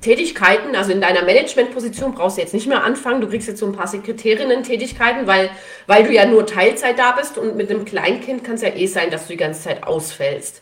[0.00, 3.66] Tätigkeiten, also in deiner Managementposition brauchst du jetzt nicht mehr anfangen, du kriegst jetzt so
[3.66, 5.48] ein paar Sekretärinnen-Tätigkeiten, weil,
[5.86, 8.86] weil du ja nur Teilzeit da bist und mit einem Kleinkind kann es ja eh
[8.86, 10.60] sein, dass du die ganze Zeit ausfällst.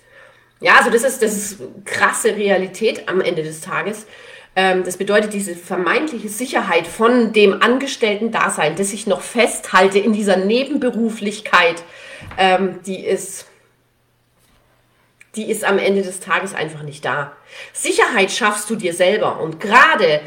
[0.60, 4.06] Ja, also das ist, das ist krasse Realität am Ende des Tages.
[4.54, 10.36] Ähm, das bedeutet, diese vermeintliche Sicherheit von dem Angestellten-Dasein, das ich noch festhalte in dieser
[10.36, 11.82] Nebenberuflichkeit,
[12.36, 13.46] ähm, die ist,
[15.36, 17.32] die ist am Ende des Tages einfach nicht da.
[17.72, 20.20] Sicherheit schaffst du dir selber und gerade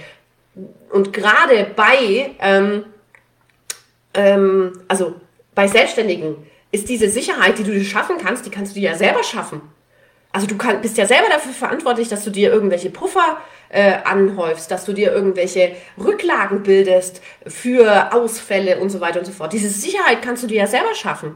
[0.89, 2.85] und gerade bei ähm,
[4.15, 5.15] ähm, also
[5.53, 6.37] bei Selbstständigen
[6.71, 9.61] ist diese Sicherheit, die du dir schaffen kannst, die kannst du dir ja selber schaffen.
[10.31, 13.37] Also du kann, bist ja selber dafür verantwortlich, dass du dir irgendwelche Puffer
[13.69, 19.31] äh, anhäufst, dass du dir irgendwelche Rücklagen bildest für Ausfälle und so weiter und so
[19.31, 19.53] fort.
[19.53, 21.35] Diese Sicherheit kannst du dir ja selber schaffen.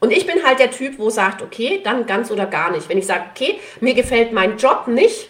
[0.00, 2.88] Und ich bin halt der Typ, wo sagt, okay, dann ganz oder gar nicht.
[2.88, 5.28] Wenn ich sage, okay, mir gefällt mein Job nicht,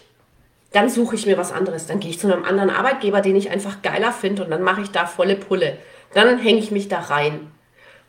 [0.73, 1.87] dann suche ich mir was anderes.
[1.87, 4.83] Dann gehe ich zu einem anderen Arbeitgeber, den ich einfach geiler finde und dann mache
[4.83, 5.79] ich da volle Pulle.
[6.15, 7.51] Dann hänge ich mich da rein.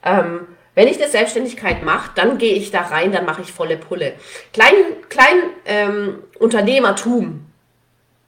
[0.04, 3.78] Ähm, wenn ich eine Selbstständigkeit mache, dann gehe ich da rein, dann mache ich volle
[3.78, 4.14] Pulle.
[4.54, 4.74] Klein,
[5.10, 7.46] klein ähm, Unternehmertum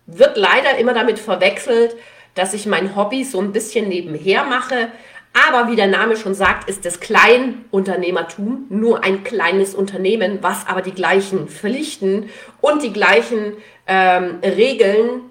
[0.06, 1.96] wird leider immer damit verwechselt,
[2.36, 4.90] dass ich mein Hobby so ein bisschen nebenher mache.
[5.34, 10.82] Aber wie der Name schon sagt, ist das Kleinunternehmertum nur ein kleines Unternehmen, was aber
[10.82, 12.30] die gleichen Pflichten
[12.62, 13.54] und die gleichen
[13.88, 15.22] ähm, Regeln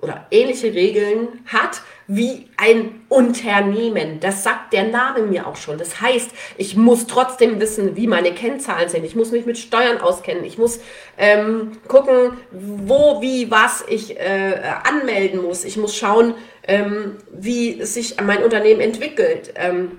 [0.00, 4.18] oder ähnliche Regeln hat wie ein Unternehmen.
[4.18, 5.78] Das sagt der Name mir auch schon.
[5.78, 9.04] Das heißt, ich muss trotzdem wissen, wie meine Kennzahlen sind.
[9.04, 10.44] Ich muss mich mit Steuern auskennen.
[10.44, 10.80] Ich muss
[11.16, 15.64] ähm, gucken, wo, wie, was ich äh, anmelden muss.
[15.64, 16.34] Ich muss schauen,
[16.66, 19.52] ähm, wie sich mein Unternehmen entwickelt.
[19.54, 19.92] Ähm,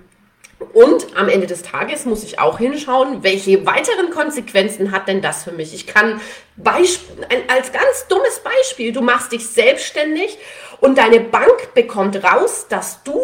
[0.74, 5.46] und am Ende des Tages muss ich auch hinschauen, welche weiteren Konsequenzen hat denn das
[5.46, 5.74] für mich?
[5.74, 6.20] Ich kann
[6.58, 7.02] Beisp
[7.48, 10.38] als ganz dummes Beispiel, du machst dich selbstständig
[10.82, 13.22] und deine Bank bekommt raus, dass du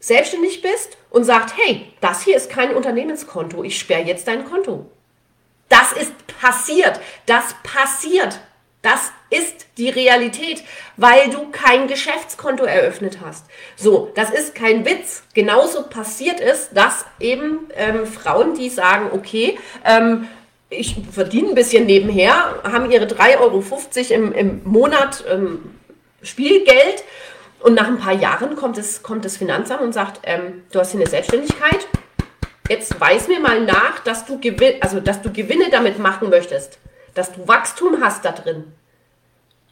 [0.00, 4.86] selbstständig bist und sagt, hey, das hier ist kein Unternehmenskonto, ich sperre jetzt dein Konto.
[5.68, 8.40] Das ist passiert, das passiert.
[8.82, 10.64] Das ist die Realität,
[10.96, 13.46] weil du kein Geschäftskonto eröffnet hast.
[13.76, 15.22] So, das ist kein Witz.
[15.34, 20.26] Genauso passiert es, dass eben ähm, Frauen, die sagen, okay, ähm,
[20.68, 23.62] ich verdiene ein bisschen nebenher, haben ihre 3,50 Euro
[24.10, 25.78] im, im Monat ähm,
[26.22, 27.04] Spielgeld
[27.60, 30.92] und nach ein paar Jahren kommt, es, kommt das Finanzamt und sagt, ähm, du hast
[30.92, 31.86] hier eine Selbstständigkeit,
[32.68, 36.78] jetzt weis mir mal nach, dass du, Gewin also, dass du Gewinne damit machen möchtest
[37.14, 38.72] dass du Wachstum hast da drin.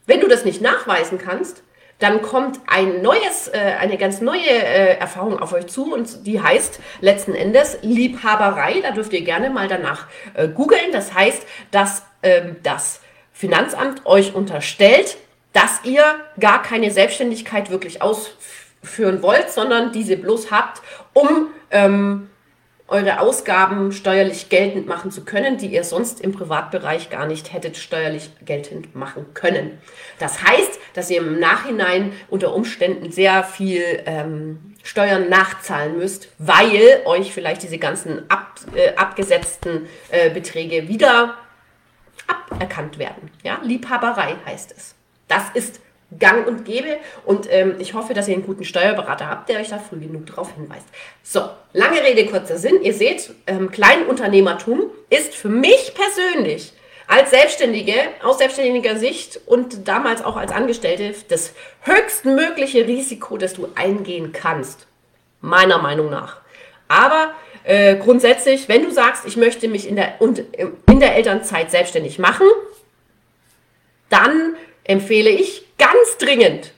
[0.06, 1.62] Wenn du das nicht nachweisen kannst,
[1.98, 6.40] dann kommt ein neues, äh, eine ganz neue äh, Erfahrung auf euch zu und die
[6.40, 8.80] heißt letzten Endes Liebhaberei.
[8.80, 10.92] Da dürft ihr gerne mal danach äh, googeln.
[10.92, 13.00] Das heißt, dass ähm, das
[13.32, 15.18] Finanzamt euch unterstellt,
[15.52, 16.04] dass ihr
[16.38, 20.82] gar keine Selbstständigkeit wirklich ausführen wollt, sondern diese bloß habt,
[21.12, 22.30] um ähm,
[22.90, 27.76] eure Ausgaben steuerlich geltend machen zu können, die ihr sonst im Privatbereich gar nicht hättet
[27.76, 29.78] steuerlich geltend machen können.
[30.18, 37.02] Das heißt, dass ihr im Nachhinein unter Umständen sehr viel ähm, Steuern nachzahlen müsst, weil
[37.04, 41.36] euch vielleicht diese ganzen ab, äh, abgesetzten äh, Beträge wieder
[42.50, 43.30] aberkannt werden.
[43.44, 44.96] Ja, Liebhaberei heißt es.
[45.30, 45.80] Das ist
[46.18, 46.98] gang und gäbe.
[47.24, 50.26] Und ähm, ich hoffe, dass ihr einen guten Steuerberater habt, der euch da früh genug
[50.26, 50.86] darauf hinweist.
[51.22, 52.82] So, lange Rede, kurzer Sinn.
[52.82, 56.72] Ihr seht, ähm, Kleinunternehmertum ist für mich persönlich
[57.06, 63.68] als Selbstständige, aus selbstständiger Sicht und damals auch als Angestellte, das höchstmögliche Risiko, das du
[63.74, 64.86] eingehen kannst.
[65.40, 66.40] Meiner Meinung nach.
[66.88, 70.42] Aber äh, grundsätzlich, wenn du sagst, ich möchte mich in der, und,
[70.88, 72.46] in der Elternzeit selbstständig machen,
[74.08, 76.72] dann empfehle ich ganz dringend,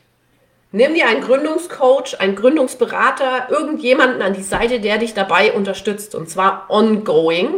[0.73, 6.29] nimm dir einen Gründungscoach, einen Gründungsberater, irgendjemanden an die Seite, der dich dabei unterstützt und
[6.29, 7.55] zwar ongoing,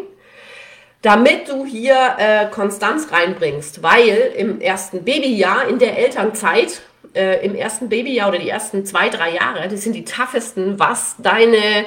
[1.03, 6.81] damit du hier äh, Konstanz reinbringst, weil im ersten Babyjahr, in der Elternzeit,
[7.15, 11.17] äh, im ersten Babyjahr oder die ersten zwei, drei Jahre, das sind die toughesten, was
[11.19, 11.85] deine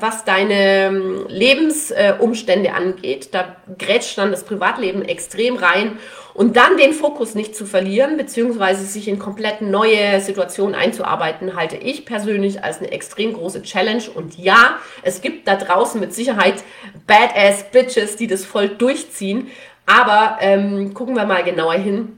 [0.00, 5.98] was deine ähm, Lebensumstände angeht, da grätscht dann das Privatleben extrem rein
[6.34, 11.76] und dann den Fokus nicht zu verlieren, beziehungsweise sich in komplett neue Situationen einzuarbeiten, halte
[11.76, 14.04] ich persönlich als eine extrem große Challenge.
[14.14, 16.62] Und ja, es gibt da draußen mit Sicherheit
[17.08, 19.48] Badass Bitches, die das voll durchziehen.
[19.84, 22.17] Aber ähm, gucken wir mal genauer hin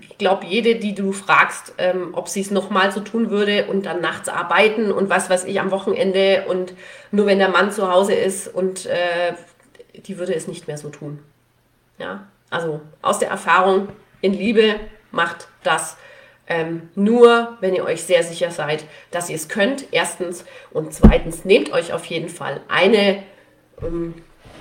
[0.00, 3.86] ich glaube, jede, die du fragst, ähm, ob sie es nochmal so tun würde und
[3.86, 6.74] dann nachts arbeiten und was weiß ich am Wochenende und
[7.10, 9.34] nur wenn der Mann zu Hause ist und äh,
[9.94, 11.20] die würde es nicht mehr so tun.
[11.98, 13.88] Ja, also aus der Erfahrung
[14.20, 14.76] in Liebe
[15.10, 15.96] macht das
[16.46, 19.84] ähm, nur, wenn ihr euch sehr sicher seid, dass ihr es könnt.
[19.92, 23.22] Erstens und zweitens nehmt euch auf jeden Fall eine
[23.82, 24.14] ähm,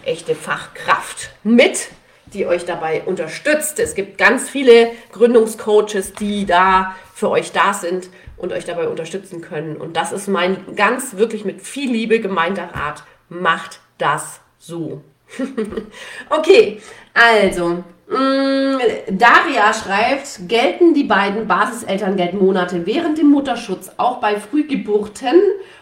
[0.03, 1.89] echte Fachkraft mit,
[2.33, 3.79] die euch dabei unterstützt.
[3.79, 9.41] Es gibt ganz viele Gründungscoaches, die da für euch da sind und euch dabei unterstützen
[9.41, 9.77] können.
[9.77, 13.03] Und das ist mein ganz wirklich mit viel Liebe gemeinter Rat.
[13.29, 15.01] Macht das so.
[16.29, 16.81] okay,
[17.13, 17.83] also.
[18.09, 18.77] Mm,
[19.09, 25.35] Daria schreibt, gelten die beiden Basiselterngeldmonate während dem Mutterschutz auch bei Frühgeburten?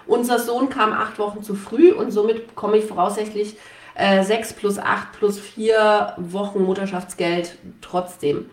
[0.08, 3.58] Unser Sohn kam acht Wochen zu früh und somit bekomme ich voraussichtlich
[3.96, 8.50] äh, 6 plus 8 plus 4 Wochen Mutterschaftsgeld trotzdem.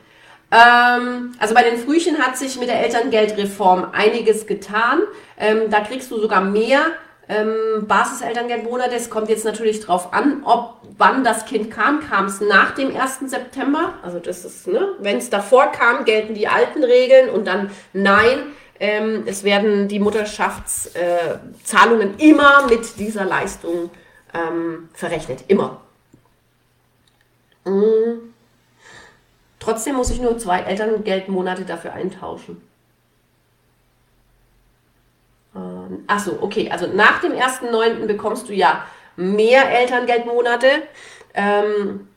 [0.52, 5.00] Ähm, also bei den Frühchen hat sich mit der Elterngeldreform einiges getan.
[5.38, 6.82] Ähm, da kriegst du sogar mehr
[7.28, 8.94] ähm, Basiselterngeldmonate.
[8.94, 12.06] Es kommt jetzt natürlich drauf an, ob wann das Kind kam.
[12.06, 13.20] Kam es nach dem 1.
[13.26, 13.94] September?
[14.02, 18.38] Also das ist, ne, wenn es davor kam, gelten die alten Regeln und dann nein.
[18.78, 23.90] Ähm, es werden die Mutterschaftszahlungen äh, immer mit dieser Leistung
[24.34, 25.44] ähm, verrechnet.
[25.48, 25.80] Immer.
[27.64, 28.34] Mhm.
[29.58, 32.60] Trotzdem muss ich nur zwei Elterngeldmonate dafür eintauschen.
[35.54, 38.06] Ähm, ach so, okay, also nach dem 1.9.
[38.06, 38.84] bekommst du ja
[39.16, 40.68] mehr Elterngeldmonate.
[41.34, 42.08] Ähm,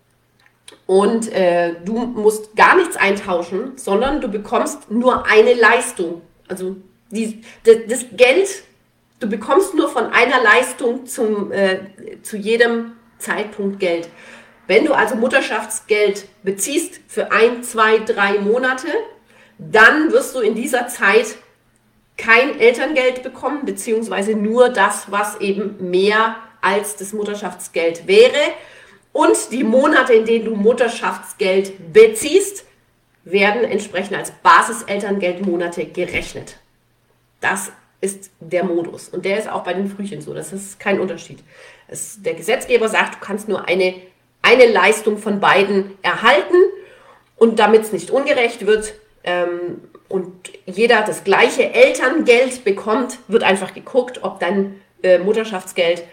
[0.88, 6.22] und äh, du musst gar nichts eintauschen, sondern du bekommst nur eine Leistung.
[6.48, 6.76] Also
[7.10, 8.64] die, das Geld,
[9.20, 11.80] du bekommst nur von einer Leistung zum, äh,
[12.22, 14.10] zu jedem Zeitpunkt Geld.
[14.68, 18.88] Wenn du also Mutterschaftsgeld beziehst für ein, zwei, drei Monate,
[19.58, 21.36] dann wirst du in dieser Zeit
[22.18, 28.54] kein Elterngeld bekommen, beziehungsweise nur das, was eben mehr als das Mutterschaftsgeld wäre.
[29.12, 32.66] Und die Monate, in denen du Mutterschaftsgeld beziehst,
[33.24, 36.58] werden entsprechend als Basiselterngeldmonate gerechnet.
[37.40, 39.10] Das ist der Modus.
[39.10, 40.34] Und der ist auch bei den Frühchen so.
[40.34, 41.40] Das ist kein Unterschied.
[41.88, 43.96] Es, der Gesetzgeber sagt, du kannst nur eine,
[44.42, 46.56] eine Leistung von beiden erhalten.
[47.36, 53.74] Und damit es nicht ungerecht wird, ähm, und jeder das gleiche Elterngeld bekommt, wird einfach
[53.74, 56.04] geguckt, ob dein äh, Mutterschaftsgeld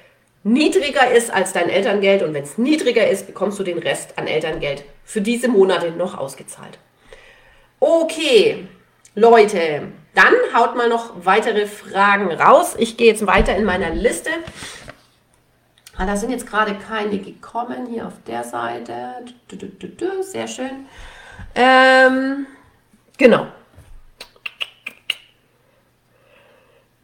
[0.44, 4.26] niedriger ist als dein Elterngeld und wenn es niedriger ist, bekommst du den Rest an
[4.26, 6.78] Elterngeld für diese Monate noch ausgezahlt.
[7.78, 8.66] Okay,
[9.14, 12.74] Leute, dann haut mal noch weitere Fragen raus.
[12.78, 14.30] Ich gehe jetzt weiter in meiner Liste.
[15.96, 19.24] Ah, da sind jetzt gerade keine gekommen hier auf der Seite.
[20.22, 20.86] Sehr schön.
[21.54, 22.46] Ähm,
[23.18, 23.46] genau.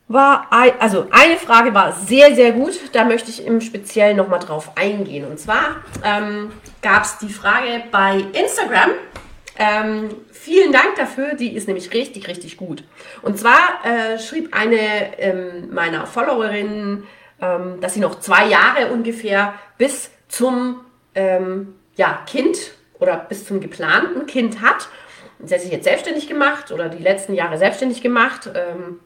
[0.08, 2.74] war, also eine Frage war sehr, sehr gut.
[2.92, 5.26] Da möchte ich im Speziellen nochmal drauf eingehen.
[5.26, 6.50] Und zwar ähm,
[6.82, 8.90] gab es die Frage bei Instagram.
[9.58, 10.08] Ähm,
[10.48, 12.82] vielen Dank dafür, die ist nämlich richtig, richtig gut.
[13.22, 17.06] Und zwar äh, schrieb eine ähm, meiner Followerinnen,
[17.40, 20.80] ähm, dass sie noch zwei Jahre ungefähr bis zum
[21.14, 22.56] ähm, ja, Kind
[22.98, 24.88] oder bis zum geplanten Kind hat.
[25.44, 29.00] Sie hat sich jetzt selbstständig gemacht oder die letzten Jahre selbstständig gemacht ähm,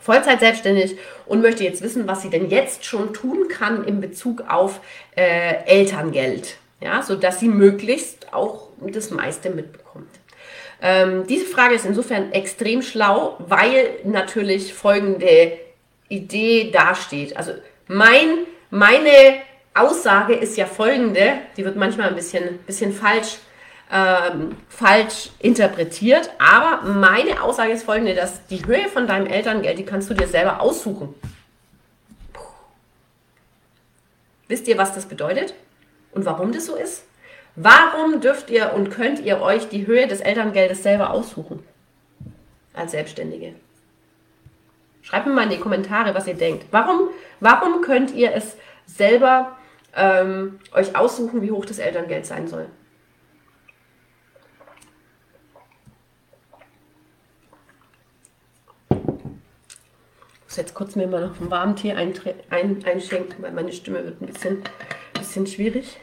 [0.00, 4.44] Vollzeit selbstständig und möchte jetzt wissen, was sie denn jetzt schon tun kann in Bezug
[4.48, 4.80] auf
[5.16, 10.10] äh, Elterngeld, ja, sodass sie möglichst auch das meiste mitbekommt.
[10.80, 15.58] Ähm, diese Frage ist insofern extrem schlau, weil natürlich folgende
[16.08, 17.36] Idee dasteht.
[17.36, 17.52] Also
[17.86, 19.36] mein, meine
[19.74, 23.38] Aussage ist ja folgende, die wird manchmal ein bisschen, bisschen falsch
[23.90, 26.30] ähm, falsch interpretiert.
[26.38, 30.26] Aber meine Aussage ist folgende, dass die Höhe von deinem Elterngeld, die kannst du dir
[30.26, 31.14] selber aussuchen.
[32.32, 32.42] Puh.
[34.48, 35.54] Wisst ihr, was das bedeutet?
[36.12, 37.04] Und warum das so ist?
[37.56, 41.62] Warum dürft ihr und könnt ihr euch die Höhe des Elterngeldes selber aussuchen?
[42.72, 43.54] Als Selbstständige.
[45.02, 46.66] Schreibt mir mal in die Kommentare, was ihr denkt.
[46.70, 49.56] Warum, warum könnt ihr es selber
[49.94, 52.66] ähm, euch aussuchen, wie hoch das Elterngeld sein soll?
[60.54, 62.14] muss jetzt kurz mir mal noch einen warmen Tee ein,
[62.84, 64.62] einschenken, weil meine Stimme wird ein bisschen,
[65.12, 65.96] bisschen schwierig.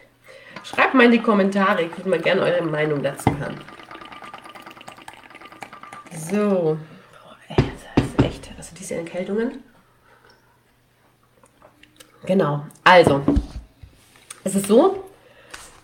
[0.63, 3.57] Schreibt mal in die Kommentare, ich würde mal gerne eure Meinung dazu hören.
[6.29, 6.77] So.
[7.49, 9.63] das ist echt, also diese Erkältungen.
[12.25, 13.23] Genau, also,
[14.43, 15.03] es ist so,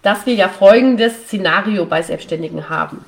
[0.04, 3.04] dass wir ja folgendes Szenario bei Selbstständigen haben.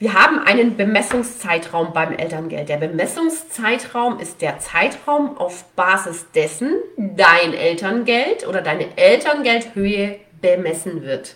[0.00, 2.68] Wir haben einen Bemessungszeitraum beim Elterngeld.
[2.68, 11.34] Der Bemessungszeitraum ist der Zeitraum, auf Basis dessen dein Elterngeld oder deine Elterngeldhöhe bemessen wird.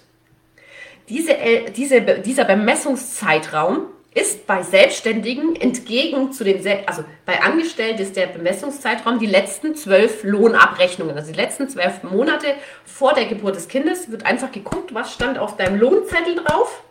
[1.08, 1.34] Diese,
[1.76, 9.18] diese, dieser Bemessungszeitraum ist bei Selbstständigen entgegen zu den, also bei Angestellten ist der Bemessungszeitraum
[9.18, 12.46] die letzten zwölf Lohnabrechnungen, also die letzten zwölf Monate
[12.84, 16.84] vor der Geburt des Kindes wird einfach geguckt, was stand auf deinem Lohnzettel drauf.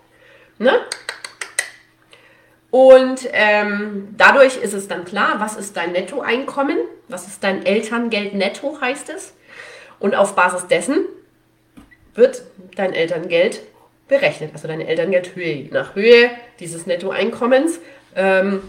[0.57, 0.73] Ne?
[2.71, 6.77] Und ähm, dadurch ist es dann klar, was ist dein Nettoeinkommen,
[7.09, 9.33] was ist dein Elterngeld netto, heißt es.
[9.99, 11.05] Und auf Basis dessen
[12.15, 12.43] wird
[12.75, 13.61] dein Elterngeld
[14.07, 15.67] berechnet, also deine Elterngeldhöhe.
[15.71, 17.79] Nach Höhe dieses Nettoeinkommens
[18.15, 18.61] ähm,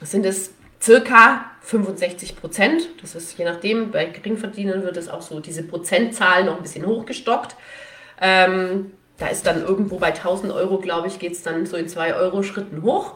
[0.00, 2.88] sind es circa 65 Prozent.
[3.02, 6.86] Das ist je nachdem, bei Geringverdienern wird es auch so diese Prozentzahl noch ein bisschen
[6.86, 7.56] hochgestockt.
[8.20, 11.88] Ähm, da ist dann irgendwo bei 1000 Euro, glaube ich, geht es dann so in
[11.88, 13.14] 2 Euro Schritten hoch.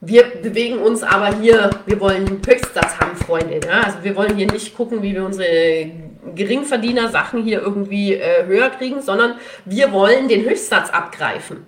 [0.00, 3.60] Wir bewegen uns aber hier, wir wollen Höchstsatz haben, Freunde.
[3.66, 3.82] Ja?
[3.82, 5.90] Also wir wollen hier nicht gucken, wie wir unsere
[6.34, 9.34] Geringverdiener-Sachen hier irgendwie äh, höher kriegen, sondern
[9.64, 11.66] wir wollen den Höchstsatz abgreifen.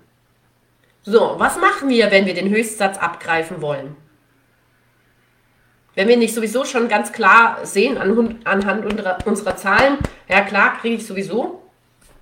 [1.03, 3.97] So, was machen wir, wenn wir den Höchstsatz abgreifen wollen?
[5.95, 10.79] Wenn wir nicht sowieso schon ganz klar sehen an, anhand unserer, unserer Zahlen, ja klar,
[10.81, 11.62] kriege ich sowieso,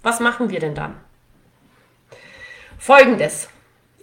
[0.03, 0.97] was machen wir denn dann?
[2.79, 3.49] Folgendes.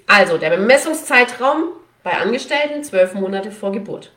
[0.06, 1.70] Also der Bemessungszeitraum
[2.04, 4.12] Bei Angestellten zwölf Monate vor Geburt.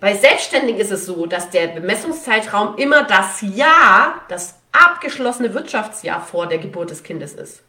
[0.00, 6.46] Bei Selbstständigen ist es so, dass der Bemessungszeitraum immer das Jahr, das abgeschlossene Wirtschaftsjahr vor
[6.46, 7.62] der Geburt des Kindes ist.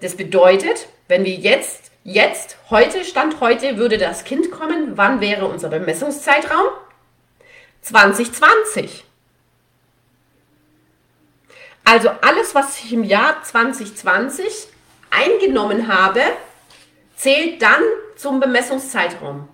[0.00, 5.46] Das bedeutet, wenn wir jetzt, jetzt, heute, Stand heute, würde das Kind kommen, wann wäre
[5.46, 6.66] unser Bemessungszeitraum?
[7.82, 9.04] 2020.
[11.84, 14.68] Also alles, was ich im Jahr 2020
[15.10, 16.20] eingenommen habe,
[17.14, 17.82] zählt dann
[18.16, 19.48] zum Bemessungszeitraum.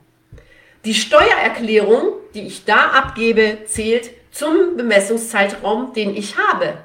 [0.85, 6.79] Die Steuererklärung, die ich da abgebe, zählt zum Bemessungszeitraum, den ich habe.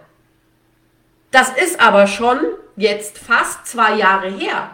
[1.31, 2.39] Das ist aber schon
[2.75, 4.71] jetzt fast zwei Jahre her,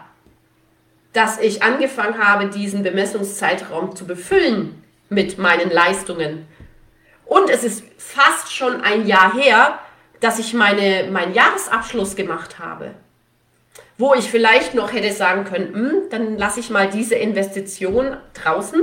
[1.13, 6.47] dass ich angefangen habe, diesen Bemessungszeitraum zu befüllen mit meinen Leistungen.
[7.25, 9.79] Und es ist fast schon ein Jahr her,
[10.21, 12.91] dass ich meine, meinen Jahresabschluss gemacht habe.
[13.97, 18.81] Wo ich vielleicht noch hätte sagen können, hm, dann lasse ich mal diese Investition draußen.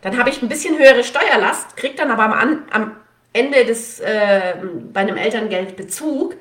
[0.00, 2.96] Dann habe ich ein bisschen höhere Steuerlast, kriege dann aber am, am
[3.32, 4.54] Ende des, äh,
[4.92, 6.36] bei einem Elterngeldbezug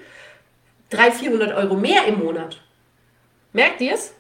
[0.92, 2.62] 300, 400 Euro mehr im Monat.
[3.54, 4.14] Merkt ihr es?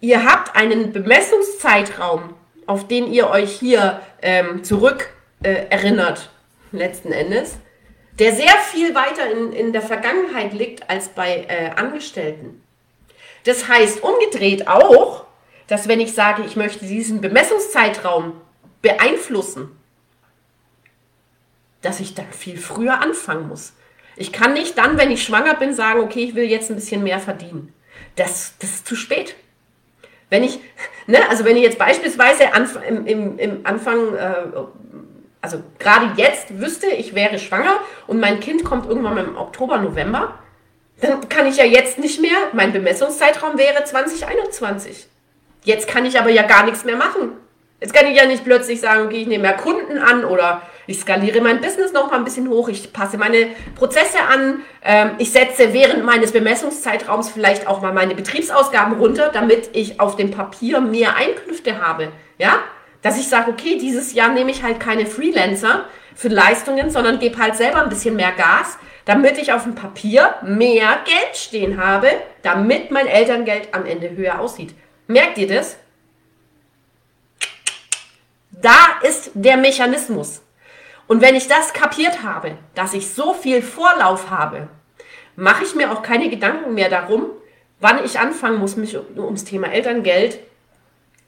[0.00, 2.34] Ihr habt einen Bemessungszeitraum,
[2.66, 5.10] auf den ihr euch hier ähm, zurück
[5.42, 6.30] äh, erinnert,
[6.72, 7.58] letzten Endes,
[8.20, 12.62] der sehr viel weiter in, in der Vergangenheit liegt als bei äh, Angestellten.
[13.44, 15.24] Das heißt umgedreht auch,
[15.66, 18.34] dass wenn ich sage, ich möchte diesen Bemessungszeitraum
[18.82, 19.70] beeinflussen,
[21.80, 23.72] dass ich dann viel früher anfangen muss.
[24.16, 27.02] Ich kann nicht dann, wenn ich schwanger bin, sagen, okay, ich will jetzt ein bisschen
[27.02, 27.72] mehr verdienen.
[28.16, 29.34] Das, das ist zu spät.
[30.28, 30.60] Wenn ich,
[31.06, 34.34] ne, also wenn ich jetzt beispielsweise anf im, im, im Anfang, äh,
[35.40, 40.34] also gerade jetzt wüsste, ich wäre schwanger und mein Kind kommt irgendwann im Oktober, November,
[41.00, 45.06] dann kann ich ja jetzt nicht mehr, mein Bemessungszeitraum wäre 2021.
[45.64, 47.32] Jetzt kann ich aber ja gar nichts mehr machen.
[47.80, 51.00] Jetzt kann ich ja nicht plötzlich sagen, okay, ich nehme mehr Kunden an oder ich
[51.00, 55.32] skaliere mein Business noch mal ein bisschen hoch, ich passe meine Prozesse an, ähm, ich
[55.32, 60.80] setze während meines Bemessungszeitraums vielleicht auch mal meine Betriebsausgaben runter, damit ich auf dem Papier
[60.80, 62.08] mehr Einkünfte habe.
[62.36, 62.58] Ja?
[63.02, 67.38] Dass ich sage, okay, dieses Jahr nehme ich halt keine Freelancer für Leistungen, sondern gebe
[67.38, 72.08] halt selber ein bisschen mehr Gas, damit ich auf dem Papier mehr Geld stehen habe,
[72.42, 74.74] damit mein Elterngeld am Ende höher aussieht.
[75.06, 75.76] Merkt ihr das?
[78.50, 80.42] Da ist der Mechanismus.
[81.06, 84.68] Und wenn ich das kapiert habe, dass ich so viel Vorlauf habe,
[85.34, 87.30] mache ich mir auch keine Gedanken mehr darum,
[87.80, 90.38] wann ich anfangen muss, mich ums Thema Elterngeld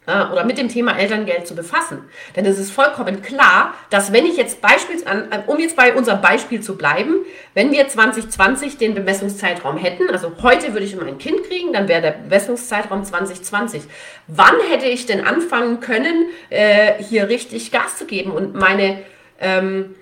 [0.04, 2.02] oder mit dem Thema Elterngeld zu befassen.
[2.34, 6.20] Denn es ist vollkommen klar, dass wenn ich jetzt beispielsweise, äh, um jetzt bei unserem
[6.20, 7.24] Beispiel zu bleiben,
[7.54, 12.02] wenn wir 2020 den Bemessungszeitraum hätten, also heute würde ich mein Kind kriegen, dann wäre
[12.02, 13.82] der Bemessungszeitraum 2020.
[14.26, 19.04] Wann hätte ich denn anfangen können, äh, hier richtig Gas zu geben und meine,
[19.38, 19.94] ähm,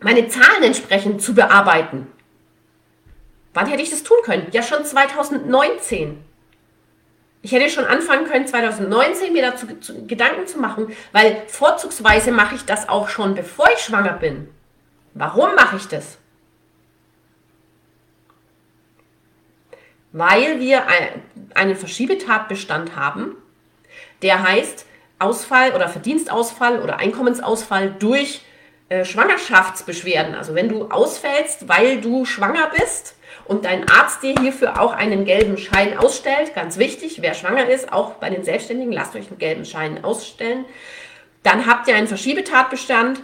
[0.00, 2.06] meine Zahlen entsprechend zu bearbeiten?
[3.52, 4.46] Wann hätte ich das tun können?
[4.52, 6.23] Ja, schon 2019.
[7.44, 9.66] Ich hätte schon anfangen können, 2019 mir dazu
[10.06, 14.48] Gedanken zu machen, weil vorzugsweise mache ich das auch schon, bevor ich schwanger bin.
[15.12, 16.16] Warum mache ich das?
[20.12, 20.84] Weil wir
[21.52, 23.36] einen Verschiebetatbestand haben,
[24.22, 24.86] der heißt
[25.18, 28.40] Ausfall oder Verdienstausfall oder Einkommensausfall durch
[28.88, 30.34] äh, Schwangerschaftsbeschwerden.
[30.34, 33.16] Also wenn du ausfällst, weil du schwanger bist,
[33.46, 37.92] und dein Arzt dir hierfür auch einen gelben Schein ausstellt, ganz wichtig, wer schwanger ist,
[37.92, 40.64] auch bei den Selbstständigen, lasst euch einen gelben Schein ausstellen,
[41.42, 43.20] dann habt ihr einen Verschiebetatbestand,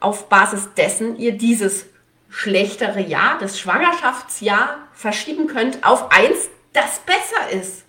[0.00, 1.86] auf Basis dessen ihr dieses
[2.28, 7.84] schlechtere Jahr, das Schwangerschaftsjahr, verschieben könnt auf eins, das besser ist.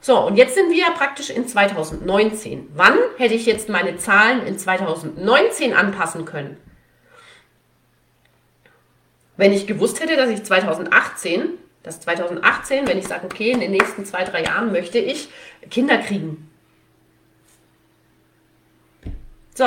[0.00, 2.70] So, und jetzt sind wir praktisch in 2019.
[2.74, 6.56] Wann hätte ich jetzt meine Zahlen in 2019 anpassen können?
[9.38, 11.50] Wenn ich gewusst hätte, dass ich 2018,
[11.84, 15.28] dass 2018, wenn ich sage, okay, in den nächsten zwei, drei Jahren möchte ich
[15.70, 16.50] Kinder kriegen.
[19.54, 19.64] So,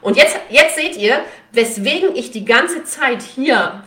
[0.00, 3.82] und jetzt, jetzt seht ihr, weswegen ich die ganze Zeit hier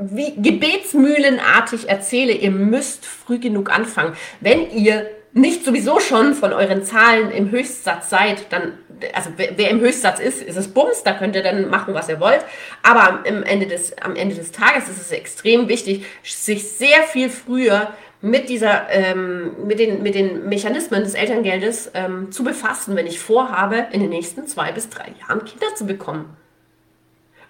[0.00, 4.16] wie gebetsmühlenartig erzähle, ihr müsst früh genug anfangen.
[4.40, 8.78] Wenn ihr nicht sowieso schon von euren Zahlen im Höchstsatz seid, dann,
[9.12, 12.08] also wer, wer, im Höchstsatz ist, ist es Bums, da könnt ihr dann machen, was
[12.08, 12.44] ihr wollt.
[12.82, 17.30] Aber am Ende des, am Ende des Tages ist es extrem wichtig, sich sehr viel
[17.30, 23.06] früher mit dieser, ähm, mit, den, mit den Mechanismen des Elterngeldes ähm, zu befassen, wenn
[23.06, 26.36] ich vorhabe, in den nächsten zwei bis drei Jahren Kinder zu bekommen.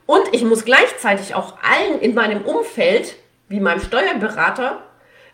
[0.04, 3.16] Und ich muss gleichzeitig auch allen in meinem Umfeld,
[3.48, 4.82] wie meinem Steuerberater,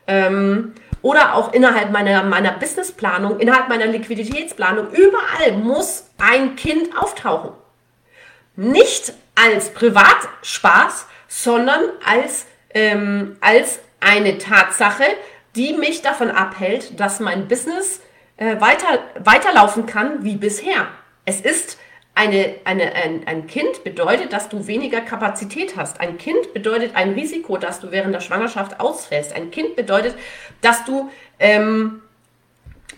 [0.07, 0.75] ähm,
[1.05, 7.51] oder auch innerhalb meiner, meiner Businessplanung, innerhalb meiner Liquiditätsplanung, überall muss ein Kind auftauchen.
[8.57, 15.05] Nicht als Privatspaß, sondern als, ähm, als eine Tatsache,
[15.55, 18.01] die mich davon abhält, dass mein Business
[18.39, 20.87] äh, weiter, weiterlaufen kann wie bisher.
[21.27, 21.79] Es ist
[22.15, 26.01] eine, eine, ein, ein Kind bedeutet, dass du weniger Kapazität hast.
[26.01, 29.35] Ein Kind bedeutet ein Risiko, dass du während der Schwangerschaft ausfällst.
[29.35, 30.15] Ein Kind bedeutet,
[30.61, 31.11] dass du,
[31.41, 32.03] ähm,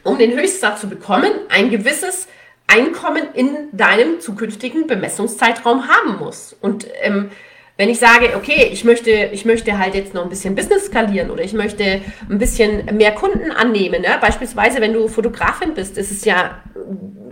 [0.03, 2.29] um den Höchstsatz zu bekommen, ein gewisses
[2.67, 6.57] Einkommen in deinem zukünftigen Bemessungszeitraum haben musst.
[6.61, 7.31] Und ähm,
[7.79, 11.31] wenn ich sage, okay, ich möchte, ich möchte halt jetzt noch ein bisschen Business skalieren
[11.31, 14.19] oder ich möchte ein bisschen mehr Kunden annehmen, ne?
[14.21, 16.63] beispielsweise wenn du Fotografin bist, ist es ja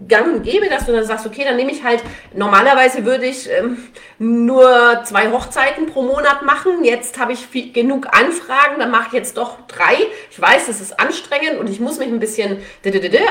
[0.09, 2.03] gang und gäbe, dass du dann sagst, okay, dann nehme ich halt,
[2.35, 3.79] normalerweise würde ich ähm,
[4.19, 9.13] nur zwei Hochzeiten pro Monat machen, jetzt habe ich viel, genug Anfragen, dann mache ich
[9.15, 9.97] jetzt doch drei.
[10.31, 12.59] Ich weiß, das ist anstrengend und ich muss mich ein bisschen,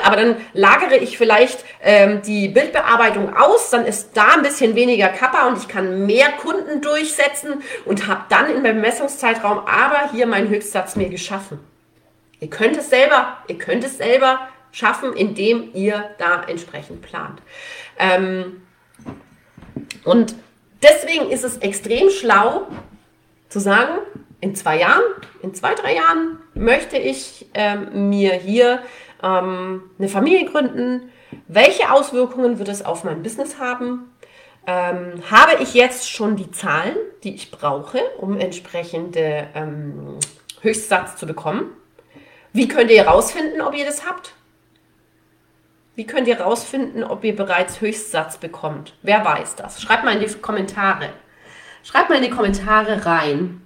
[0.03, 5.09] aber dann lagere ich vielleicht ähm, die Bildbearbeitung aus, dann ist da ein bisschen weniger
[5.09, 10.27] Kappa und ich kann mehr Kunden durchsetzen und habe dann in meinem Messungszeitraum aber hier
[10.27, 11.59] meinen Höchstsatz mir geschaffen.
[12.39, 17.41] Ihr könnt es selber, ihr könnt es selber schaffen, indem ihr da entsprechend plant.
[17.97, 18.63] Ähm,
[20.03, 20.35] und
[20.81, 22.67] deswegen ist es extrem schlau
[23.47, 23.99] zu sagen,
[24.41, 25.03] in zwei Jahren,
[25.41, 28.81] in zwei, drei Jahren möchte ich ähm, mir hier
[29.21, 31.09] ähm, eine Familie gründen.
[31.47, 34.11] Welche Auswirkungen wird es auf mein Business haben?
[34.65, 40.19] Ähm, habe ich jetzt schon die Zahlen, die ich brauche, um entsprechende ähm,
[40.61, 41.71] Höchstsatz zu bekommen?
[42.53, 44.33] Wie könnt ihr herausfinden, ob ihr das habt?
[45.95, 48.93] Wie könnt ihr herausfinden, ob ihr bereits Höchstsatz bekommt?
[49.03, 49.81] Wer weiß das?
[49.81, 51.09] Schreibt mal in die Kommentare.
[51.83, 53.61] Schreibt mal in die Kommentare rein.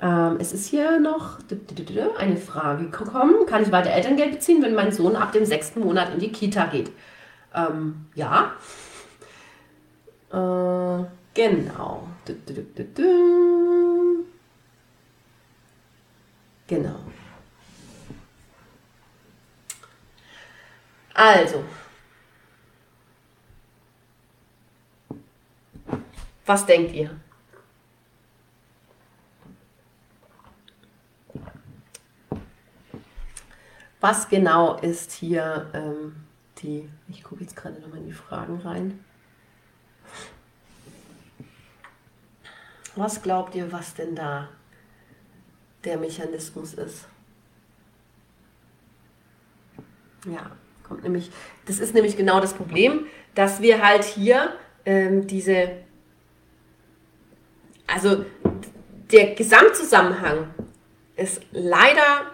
[0.00, 1.38] Ähm, es ist hier noch
[2.18, 3.46] eine Frage gekommen.
[3.46, 6.66] Kann ich weiter Elterngeld beziehen, wenn mein Sohn ab dem sechsten Monat in die Kita
[6.66, 6.92] geht?
[7.52, 8.52] Ähm, ja.
[10.30, 12.06] Äh, genau.
[16.68, 17.00] Genau.
[21.18, 21.64] Also,
[26.46, 27.10] was denkt ihr?
[33.98, 36.24] Was genau ist hier ähm,
[36.58, 39.04] die, ich gucke jetzt gerade nochmal in die Fragen rein.
[42.94, 44.48] Was glaubt ihr, was denn da
[45.82, 47.08] der Mechanismus ist?
[50.24, 50.52] Ja,
[50.88, 51.30] Kommt nämlich,
[51.66, 55.70] das ist nämlich genau das Problem, dass wir halt hier ähm, diese,
[57.86, 58.24] also
[59.12, 60.48] der Gesamtzusammenhang
[61.16, 62.26] ist leider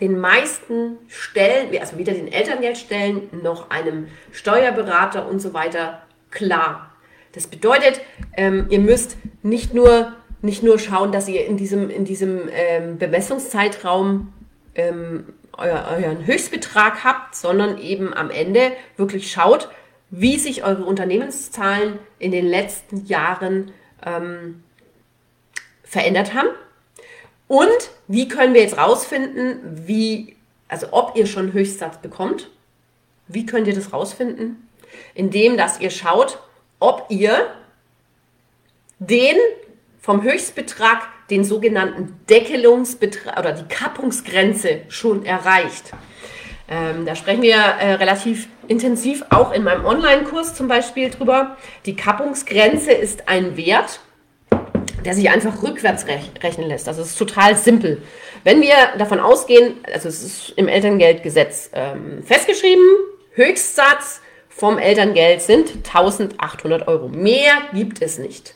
[0.00, 6.92] den meisten Stellen, also weder den Elterngeldstellen noch einem Steuerberater und so weiter klar.
[7.32, 8.00] Das bedeutet,
[8.36, 10.12] ähm, ihr müsst nicht nur,
[10.42, 14.32] nicht nur schauen, dass ihr in diesem, in diesem ähm, Bemessungszeitraum
[14.74, 19.68] ähm, euer, euren Höchstbetrag habt, sondern eben am Ende wirklich schaut,
[20.10, 23.72] wie sich eure Unternehmenszahlen in den letzten Jahren
[24.04, 24.62] ähm,
[25.82, 26.48] verändert haben
[27.48, 30.36] und wie können wir jetzt rausfinden, wie,
[30.68, 32.50] also ob ihr schon Höchstsatz bekommt.
[33.28, 34.68] Wie könnt ihr das rausfinden?
[35.14, 36.38] Indem, dass ihr schaut,
[36.78, 37.52] ob ihr
[38.98, 39.36] den
[40.00, 45.92] vom Höchstbetrag den sogenannten Deckelungsbetrag oder die Kappungsgrenze schon erreicht.
[46.68, 51.56] Ähm, da sprechen wir äh, relativ intensiv auch in meinem Online-Kurs zum Beispiel drüber.
[51.84, 54.00] Die Kappungsgrenze ist ein Wert,
[55.04, 56.88] der sich einfach rückwärts rech rechnen lässt.
[56.88, 58.02] Also es ist total simpel.
[58.42, 62.84] Wenn wir davon ausgehen, also es ist im Elterngeldgesetz ähm, festgeschrieben,
[63.32, 67.08] Höchstsatz vom Elterngeld sind 1800 Euro.
[67.08, 68.54] Mehr gibt es nicht.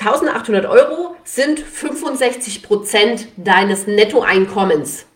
[0.00, 5.06] 1800 Euro sind 65 Prozent deines Nettoeinkommens.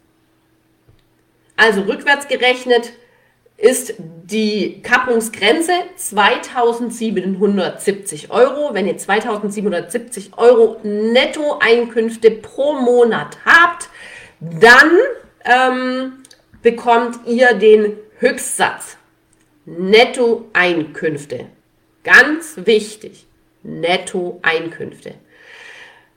[1.57, 2.93] Also rückwärts gerechnet
[3.57, 8.74] ist die Kappungsgrenze 2770 Euro.
[8.74, 13.89] Wenn ihr 2770 Euro Nettoeinkünfte pro Monat habt,
[14.41, 14.91] dann
[15.45, 16.24] ähm,
[16.62, 18.97] bekommt ihr den Höchstsatz.
[19.64, 21.47] Nettoeinkünfte.
[22.03, 23.28] Ganz wichtig.
[23.62, 25.14] Nettoeinkünfte.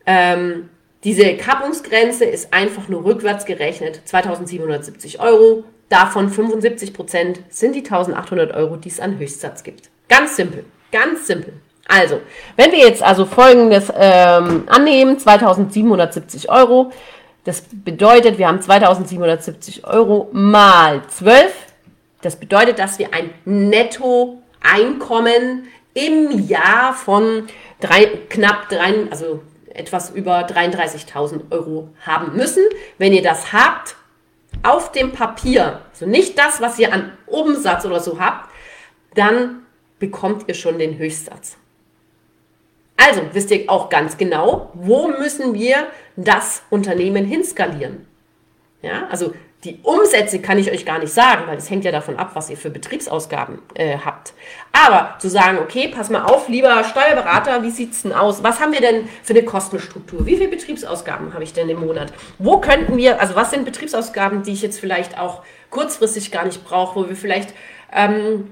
[0.06, 0.70] Ähm,
[1.04, 5.64] diese Kappungsgrenze ist einfach nur rückwärts gerechnet 2770 Euro.
[5.90, 9.90] Davon 75 Prozent sind die 1800 Euro, die es an Höchstsatz gibt.
[10.10, 11.54] Ganz simpel, ganz simpel.
[11.88, 12.22] Also,
[12.56, 16.92] wenn wir jetzt also folgendes ähm, annehmen, 2770 Euro,
[17.44, 21.54] das bedeutet, wir haben 2770 Euro mal 12.
[22.24, 27.48] Das bedeutet, dass wir ein Nettoeinkommen im Jahr von
[27.80, 29.42] drei, knapp drei, also
[29.74, 32.64] etwas über 33.000 Euro haben müssen.
[33.00, 33.96] Wenn ihr das habt,
[34.64, 38.50] auf dem Papier, also nicht das, was ihr an Umsatz oder so habt,
[39.16, 39.66] dann
[40.00, 41.58] bekommt ihr schon den Höchstsatz.
[42.98, 48.08] Also wisst ihr auch ganz genau, wo müssen wir das Unternehmen hinskalieren.
[48.82, 49.34] Ja, also
[49.66, 52.50] die Umsätze kann ich euch gar nicht sagen, weil es hängt ja davon ab, was
[52.50, 54.34] ihr für Betriebsausgaben äh, habt.
[54.72, 58.44] Aber zu sagen, okay, pass mal auf, lieber Steuerberater, wie sieht's denn aus?
[58.44, 60.26] Was haben wir denn für eine Kostenstruktur?
[60.26, 62.14] Wie viele Betriebsausgaben habe ich denn im Monat?
[62.38, 66.64] Wo könnten wir, also was sind Betriebsausgaben, die ich jetzt vielleicht auch kurzfristig gar nicht
[66.64, 67.54] brauche, wo wir vielleicht
[67.92, 68.52] ähm,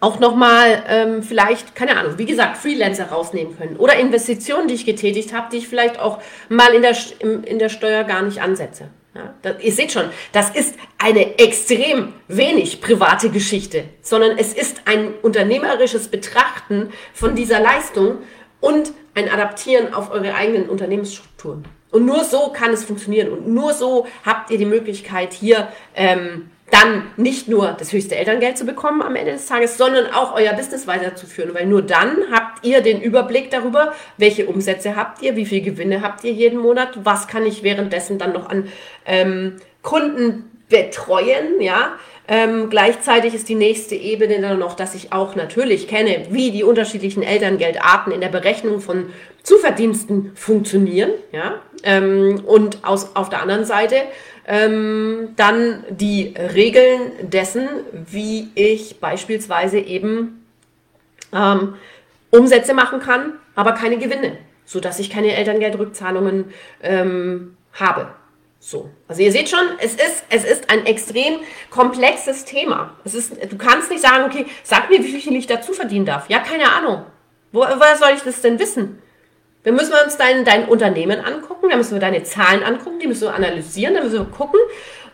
[0.00, 4.86] auch nochmal ähm, vielleicht, keine Ahnung, wie gesagt, Freelancer rausnehmen können oder Investitionen, die ich
[4.86, 8.90] getätigt habe, die ich vielleicht auch mal in der, in der Steuer gar nicht ansetze.
[9.16, 14.82] Ja, das, ihr seht schon, das ist eine extrem wenig private Geschichte, sondern es ist
[14.84, 18.18] ein unternehmerisches Betrachten von dieser Leistung
[18.60, 21.64] und ein Adaptieren auf eure eigenen Unternehmensstrukturen.
[21.90, 26.50] Und nur so kann es funktionieren und nur so habt ihr die Möglichkeit hier ähm,
[26.70, 30.52] dann nicht nur das höchste Elterngeld zu bekommen am Ende des Tages, sondern auch euer
[30.52, 35.46] Business weiterzuführen, weil nur dann habt ihr den Überblick darüber, welche Umsätze habt ihr, wie
[35.46, 38.68] viel Gewinne habt ihr jeden Monat, was kann ich währenddessen dann noch an
[39.04, 41.92] ähm, Kunden betreuen, ja.
[42.28, 46.64] Ähm, gleichzeitig ist die nächste Ebene dann noch, dass ich auch natürlich kenne, wie die
[46.64, 49.10] unterschiedlichen Elterngeldarten in der Berechnung von
[49.44, 51.60] Zuverdiensten funktionieren, ja.
[51.86, 53.94] Ähm, und aus, auf der anderen Seite
[54.46, 60.44] ähm, dann die Regeln dessen, wie ich beispielsweise eben
[61.32, 61.76] ähm,
[62.30, 68.08] Umsätze machen kann, aber keine Gewinne, sodass ich keine Elterngeldrückzahlungen ähm, habe.
[68.58, 68.90] So.
[69.06, 71.38] Also ihr seht schon, es ist, es ist ein extrem
[71.70, 72.96] komplexes Thema.
[73.04, 76.28] Es ist, du kannst nicht sagen, okay, sag mir, wie viel ich dazu verdienen darf.
[76.28, 77.06] Ja, keine Ahnung.
[77.52, 79.00] Wo, woher soll ich das denn wissen?
[79.66, 83.22] Wir müssen uns dein, dein Unternehmen angucken, da müssen wir deine Zahlen angucken, die müssen
[83.22, 84.60] wir analysieren, da müssen wir gucken,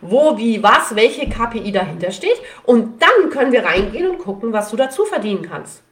[0.03, 2.37] wo, wie, was, welche KPI dahinter steht.
[2.65, 5.83] Und dann können wir reingehen und gucken, was du dazu verdienen kannst.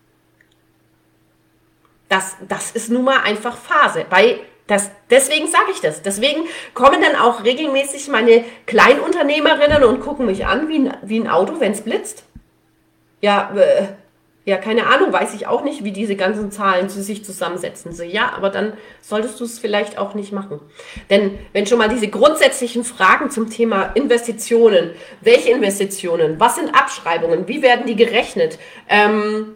[2.11, 4.05] Das, das ist nun mal einfach Phase.
[4.11, 6.03] Bei das, deswegen sage ich das.
[6.03, 6.43] Deswegen
[6.75, 11.61] kommen dann auch regelmäßig meine Kleinunternehmerinnen und gucken mich an wie ein, wie ein Auto,
[11.61, 12.25] wenn es blitzt.
[13.23, 13.87] Ja, äh,
[14.51, 17.93] ja, keine Ahnung, weiß ich auch nicht, wie diese ganzen Zahlen zu sich zusammensetzen.
[17.93, 20.59] So, ja, aber dann solltest du es vielleicht auch nicht machen.
[21.09, 24.91] Denn wenn schon mal diese grundsätzlichen Fragen zum Thema Investitionen,
[25.21, 29.55] welche Investitionen, was sind Abschreibungen, wie werden die gerechnet, ähm,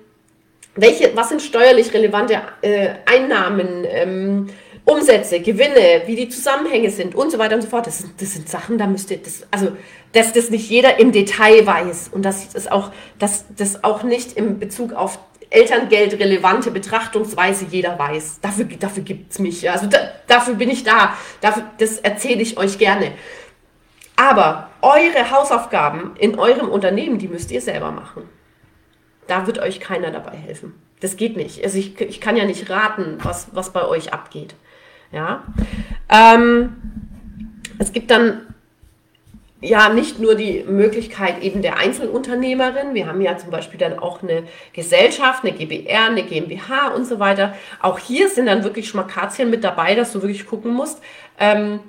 [0.77, 4.47] welche, was sind steuerlich relevante äh, Einnahmen, ähm,
[4.85, 7.87] Umsätze, Gewinne, wie die Zusammenhänge sind und so weiter und so fort.
[7.87, 9.73] Das sind, das sind Sachen, da müsst ihr, das, also,
[10.13, 14.37] dass das nicht jeder im Detail weiß und dass das auch, dass das auch nicht
[14.37, 15.19] im Bezug auf
[15.49, 18.41] Elterngeld relevante Betrachtungsweise jeder weiß.
[18.41, 19.71] Dafür, dafür gibt's mich.
[19.71, 21.17] Also da, dafür bin ich da.
[21.41, 23.13] Dafür, das erzähle ich euch gerne.
[24.17, 28.29] Aber eure Hausaufgaben in eurem Unternehmen, die müsst ihr selber machen.
[29.27, 30.75] Da wird euch keiner dabei helfen.
[31.01, 31.63] Das geht nicht.
[31.63, 34.55] Also ich, ich kann ja nicht raten, was, was bei euch abgeht.
[35.15, 35.45] Ja.
[36.09, 36.75] Ähm,
[37.79, 38.41] es gibt dann
[39.61, 42.95] ja nicht nur die Möglichkeit eben der Einzelunternehmerin.
[42.95, 44.43] Wir haben ja zum Beispiel dann auch eine
[44.73, 47.55] Gesellschaft, eine GBR, eine GmbH und so weiter.
[47.81, 51.01] Auch hier sind dann wirklich Schmakazien mit dabei, dass du wirklich gucken musst,
[51.39, 51.81] ähm,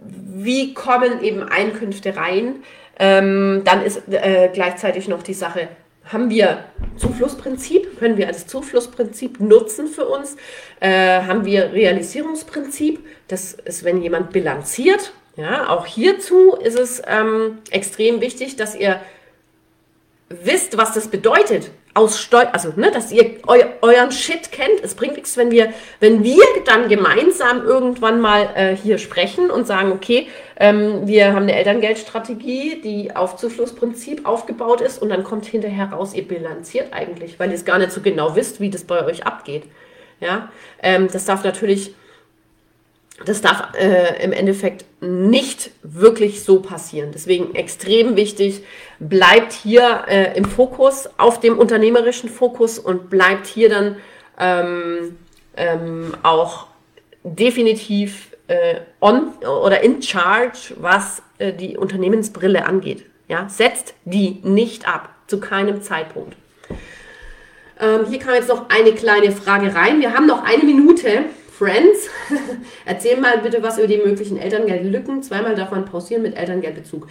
[0.00, 2.62] wie kommen eben Einkünfte rein.
[2.98, 5.68] Ähm, dann ist äh, gleichzeitig noch die Sache,
[6.12, 6.64] haben wir
[6.96, 10.36] Zuflussprinzip, können wir das Zuflussprinzip nutzen für uns,
[10.80, 15.12] äh, haben wir Realisierungsprinzip, das ist, wenn jemand bilanziert.
[15.36, 19.00] Ja, auch hierzu ist es ähm, extrem wichtig, dass ihr
[20.28, 24.82] wisst, was das bedeutet, aus Steu also ne, dass ihr eu euren Shit kennt.
[24.82, 29.66] Es bringt nichts, wenn wir, wenn wir dann gemeinsam irgendwann mal äh, hier sprechen und
[29.66, 35.46] sagen, okay, ähm, wir haben eine Elterngeldstrategie, die auf Zuflussprinzip aufgebaut ist und dann kommt
[35.46, 38.84] hinterher raus, ihr bilanziert eigentlich, weil ihr es gar nicht so genau wisst, wie das
[38.84, 39.64] bei euch abgeht.
[40.20, 40.50] Ja,
[40.82, 41.94] ähm, das darf natürlich
[43.24, 47.10] das darf äh, im Endeffekt nicht wirklich so passieren.
[47.12, 48.62] Deswegen extrem wichtig,
[49.00, 53.96] bleibt hier äh, im Fokus, auf dem unternehmerischen Fokus und bleibt hier dann
[54.38, 55.16] ähm,
[55.56, 56.68] ähm, auch
[57.24, 63.04] definitiv äh, on oder in charge, was äh, die Unternehmensbrille angeht.
[63.28, 63.48] Ja?
[63.48, 66.36] Setzt die nicht ab, zu keinem Zeitpunkt.
[67.80, 70.00] Ähm, hier kam jetzt noch eine kleine Frage rein.
[70.00, 71.24] Wir haben noch eine Minute.
[71.58, 72.08] Friends,
[72.86, 75.24] erzähl mal bitte was über die möglichen Elterngeldlücken.
[75.24, 77.08] Zweimal darf man pausieren mit Elterngeldbezug.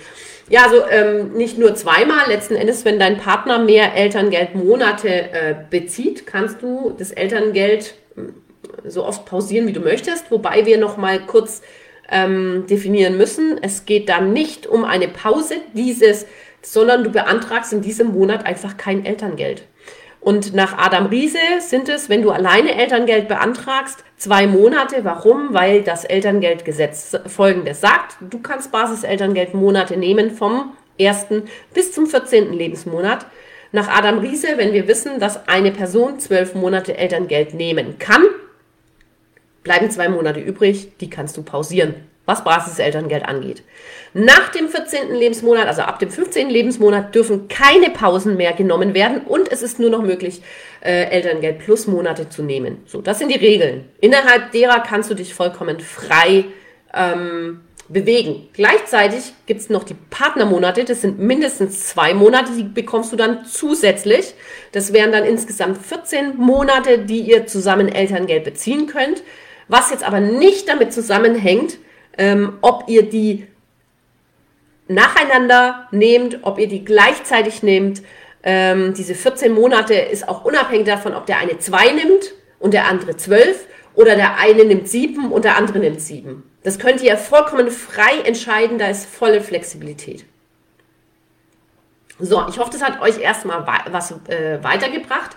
[0.48, 2.30] Ja, also ähm, nicht nur zweimal.
[2.30, 9.04] Letzten Endes, wenn dein Partner mehr Elterngeldmonate äh, bezieht, kannst du das Elterngeld äh, so
[9.04, 10.32] oft pausieren, wie du möchtest.
[10.32, 11.62] Wobei wir noch mal kurz
[12.10, 13.60] ähm, definieren müssen.
[13.62, 16.26] Es geht dann nicht um eine Pause dieses,
[16.62, 19.64] sondern du beantragst in diesem Monat einfach kein Elterngeld.
[20.28, 25.06] Und nach Adam Riese sind es, wenn du alleine Elterngeld beantragst, zwei Monate.
[25.06, 25.54] Warum?
[25.54, 28.18] Weil das Elterngeldgesetz folgendes sagt.
[28.20, 31.28] Du kannst Basiselterngeldmonate nehmen vom 1.
[31.74, 32.52] bis zum 14.
[32.52, 33.26] Lebensmonat.
[33.72, 38.26] Nach Adam Riese, wenn wir wissen, dass eine Person zwölf Monate Elterngeld nehmen kann,
[39.64, 41.96] bleiben zwei Monate übrig, die kannst du pausieren
[42.28, 43.64] was Basiselterngeld angeht.
[44.14, 45.16] Nach dem 14.
[45.16, 46.50] Lebensmonat, also ab dem 15.
[46.50, 50.42] Lebensmonat, dürfen keine Pausen mehr genommen werden und es ist nur noch möglich,
[50.82, 52.84] äh, Elterngeld plus Monate zu nehmen.
[52.86, 53.86] So, das sind die Regeln.
[54.02, 56.46] Innerhalb derer kannst du dich vollkommen frei
[56.94, 58.50] ähm, bewegen.
[58.52, 63.46] Gleichzeitig gibt es noch die Partnermonate, das sind mindestens zwei Monate, die bekommst du dann
[63.46, 64.34] zusätzlich.
[64.74, 69.24] Das wären dann insgesamt 14 Monate, die ihr zusammen Elterngeld beziehen könnt.
[69.70, 71.78] Was jetzt aber nicht damit zusammenhängt,
[72.18, 73.48] ähm, ob ihr die
[74.88, 78.02] nacheinander nehmt, ob ihr die gleichzeitig nehmt.
[78.44, 82.86] Ähm, diese 14 Monate ist auch unabhängig davon, ob der eine zwei nimmt und der
[82.86, 86.44] andere zwölf oder der eine nimmt sieben und der andere nimmt sieben.
[86.64, 90.26] Das könnt ihr vollkommen frei entscheiden, da ist volle Flexibilität.
[92.20, 95.36] So, ich hoffe, das hat euch erstmal was äh, weitergebracht.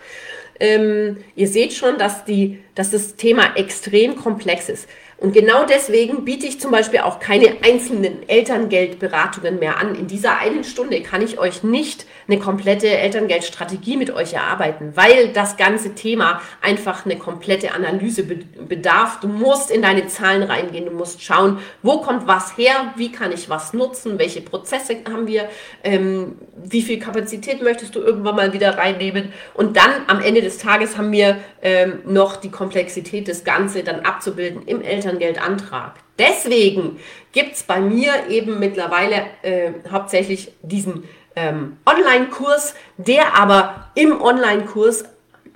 [0.58, 4.88] Ähm, ihr seht schon, dass, die, dass das Thema extrem komplex ist.
[5.20, 9.94] Und genau deswegen biete ich zum Beispiel auch keine einzelnen Elterngeldberatungen mehr an.
[9.94, 15.28] In dieser einen Stunde kann ich euch nicht eine komplette Elterngeldstrategie mit euch erarbeiten, weil
[15.28, 19.20] das ganze Thema einfach eine komplette Analyse bedarf.
[19.20, 23.30] Du musst in deine Zahlen reingehen, du musst schauen, wo kommt was her, wie kann
[23.30, 25.50] ich was nutzen, welche Prozesse haben wir,
[25.84, 29.34] ähm, wie viel Kapazität möchtest du irgendwann mal wieder reinnehmen.
[29.52, 34.00] Und dann am Ende des Tages haben wir ähm, noch die Komplexität, das Ganze dann
[34.00, 35.09] abzubilden im Elterngeldberatungen.
[35.10, 35.94] Elterngeldantrag.
[36.18, 37.00] Deswegen
[37.32, 41.04] gibt es bei mir eben mittlerweile äh, hauptsächlich diesen
[41.36, 45.04] ähm, Online-Kurs, der aber im Online-Kurs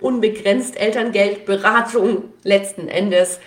[0.01, 3.40] unbegrenzt Elterngeldberatung letzten Endes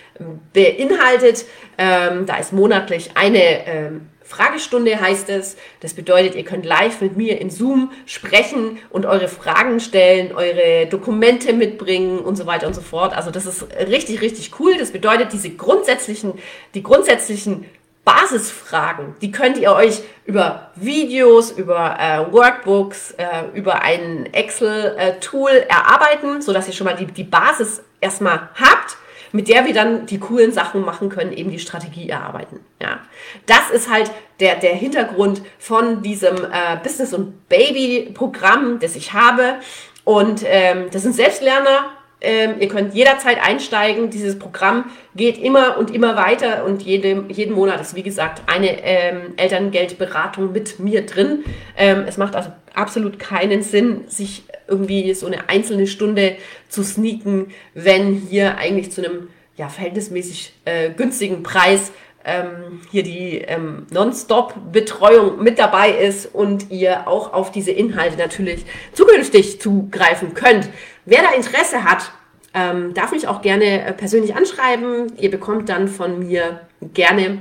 [0.52, 1.44] beinhaltet.
[1.76, 5.56] Ähm, da ist monatlich eine ähm, Fragestunde heißt es.
[5.80, 10.86] Das bedeutet, ihr könnt live mit mir in Zoom sprechen und eure Fragen stellen, eure
[10.86, 13.16] Dokumente mitbringen und so weiter und so fort.
[13.16, 14.76] Also das ist richtig, richtig cool.
[14.78, 16.34] Das bedeutet, diese grundsätzlichen,
[16.74, 17.64] die grundsätzlichen
[18.04, 25.66] Basisfragen, die könnt ihr euch über Videos, über äh, Workbooks, äh, über ein Excel-Tool äh,
[25.68, 28.96] erarbeiten, sodass ihr schon mal die, die Basis erstmal habt
[29.32, 32.60] mit der wir dann die coolen Sachen machen können, eben die Strategie erarbeiten.
[32.80, 33.00] Ja,
[33.46, 39.56] das ist halt der, der Hintergrund von diesem äh, Business- und Baby-Programm, das ich habe.
[40.04, 41.90] Und ähm, das sind Selbstlerner,
[42.20, 44.10] ähm, ihr könnt jederzeit einsteigen.
[44.10, 48.82] Dieses Programm geht immer und immer weiter und jede, jeden Monat ist, wie gesagt, eine
[48.82, 51.44] ähm, Elterngeldberatung mit mir drin.
[51.76, 56.36] Ähm, es macht also absolut keinen Sinn, sich irgendwie so eine einzelne Stunde
[56.68, 61.92] zu sneaken, wenn hier eigentlich zu einem ja, verhältnismäßig äh, günstigen Preis
[62.24, 68.64] ähm, hier die ähm, Non-Stop-Betreuung mit dabei ist und ihr auch auf diese Inhalte natürlich
[68.92, 70.68] zukünftig zugreifen könnt.
[71.10, 72.12] Wer da Interesse hat,
[72.52, 75.10] ähm, darf mich auch gerne äh, persönlich anschreiben.
[75.16, 76.60] Ihr bekommt dann von mir
[76.92, 77.38] gerne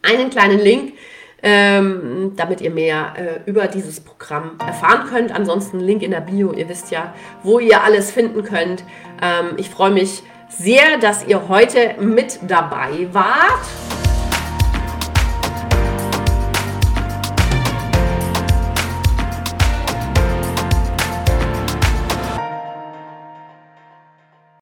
[0.00, 0.92] einen kleinen Link,
[1.42, 5.32] ähm, damit ihr mehr äh, über dieses Programm erfahren könnt.
[5.32, 6.52] Ansonsten Link in der Bio.
[6.52, 8.84] Ihr wisst ja, wo ihr alles finden könnt.
[9.20, 14.07] Ähm, ich freue mich sehr, dass ihr heute mit dabei wart.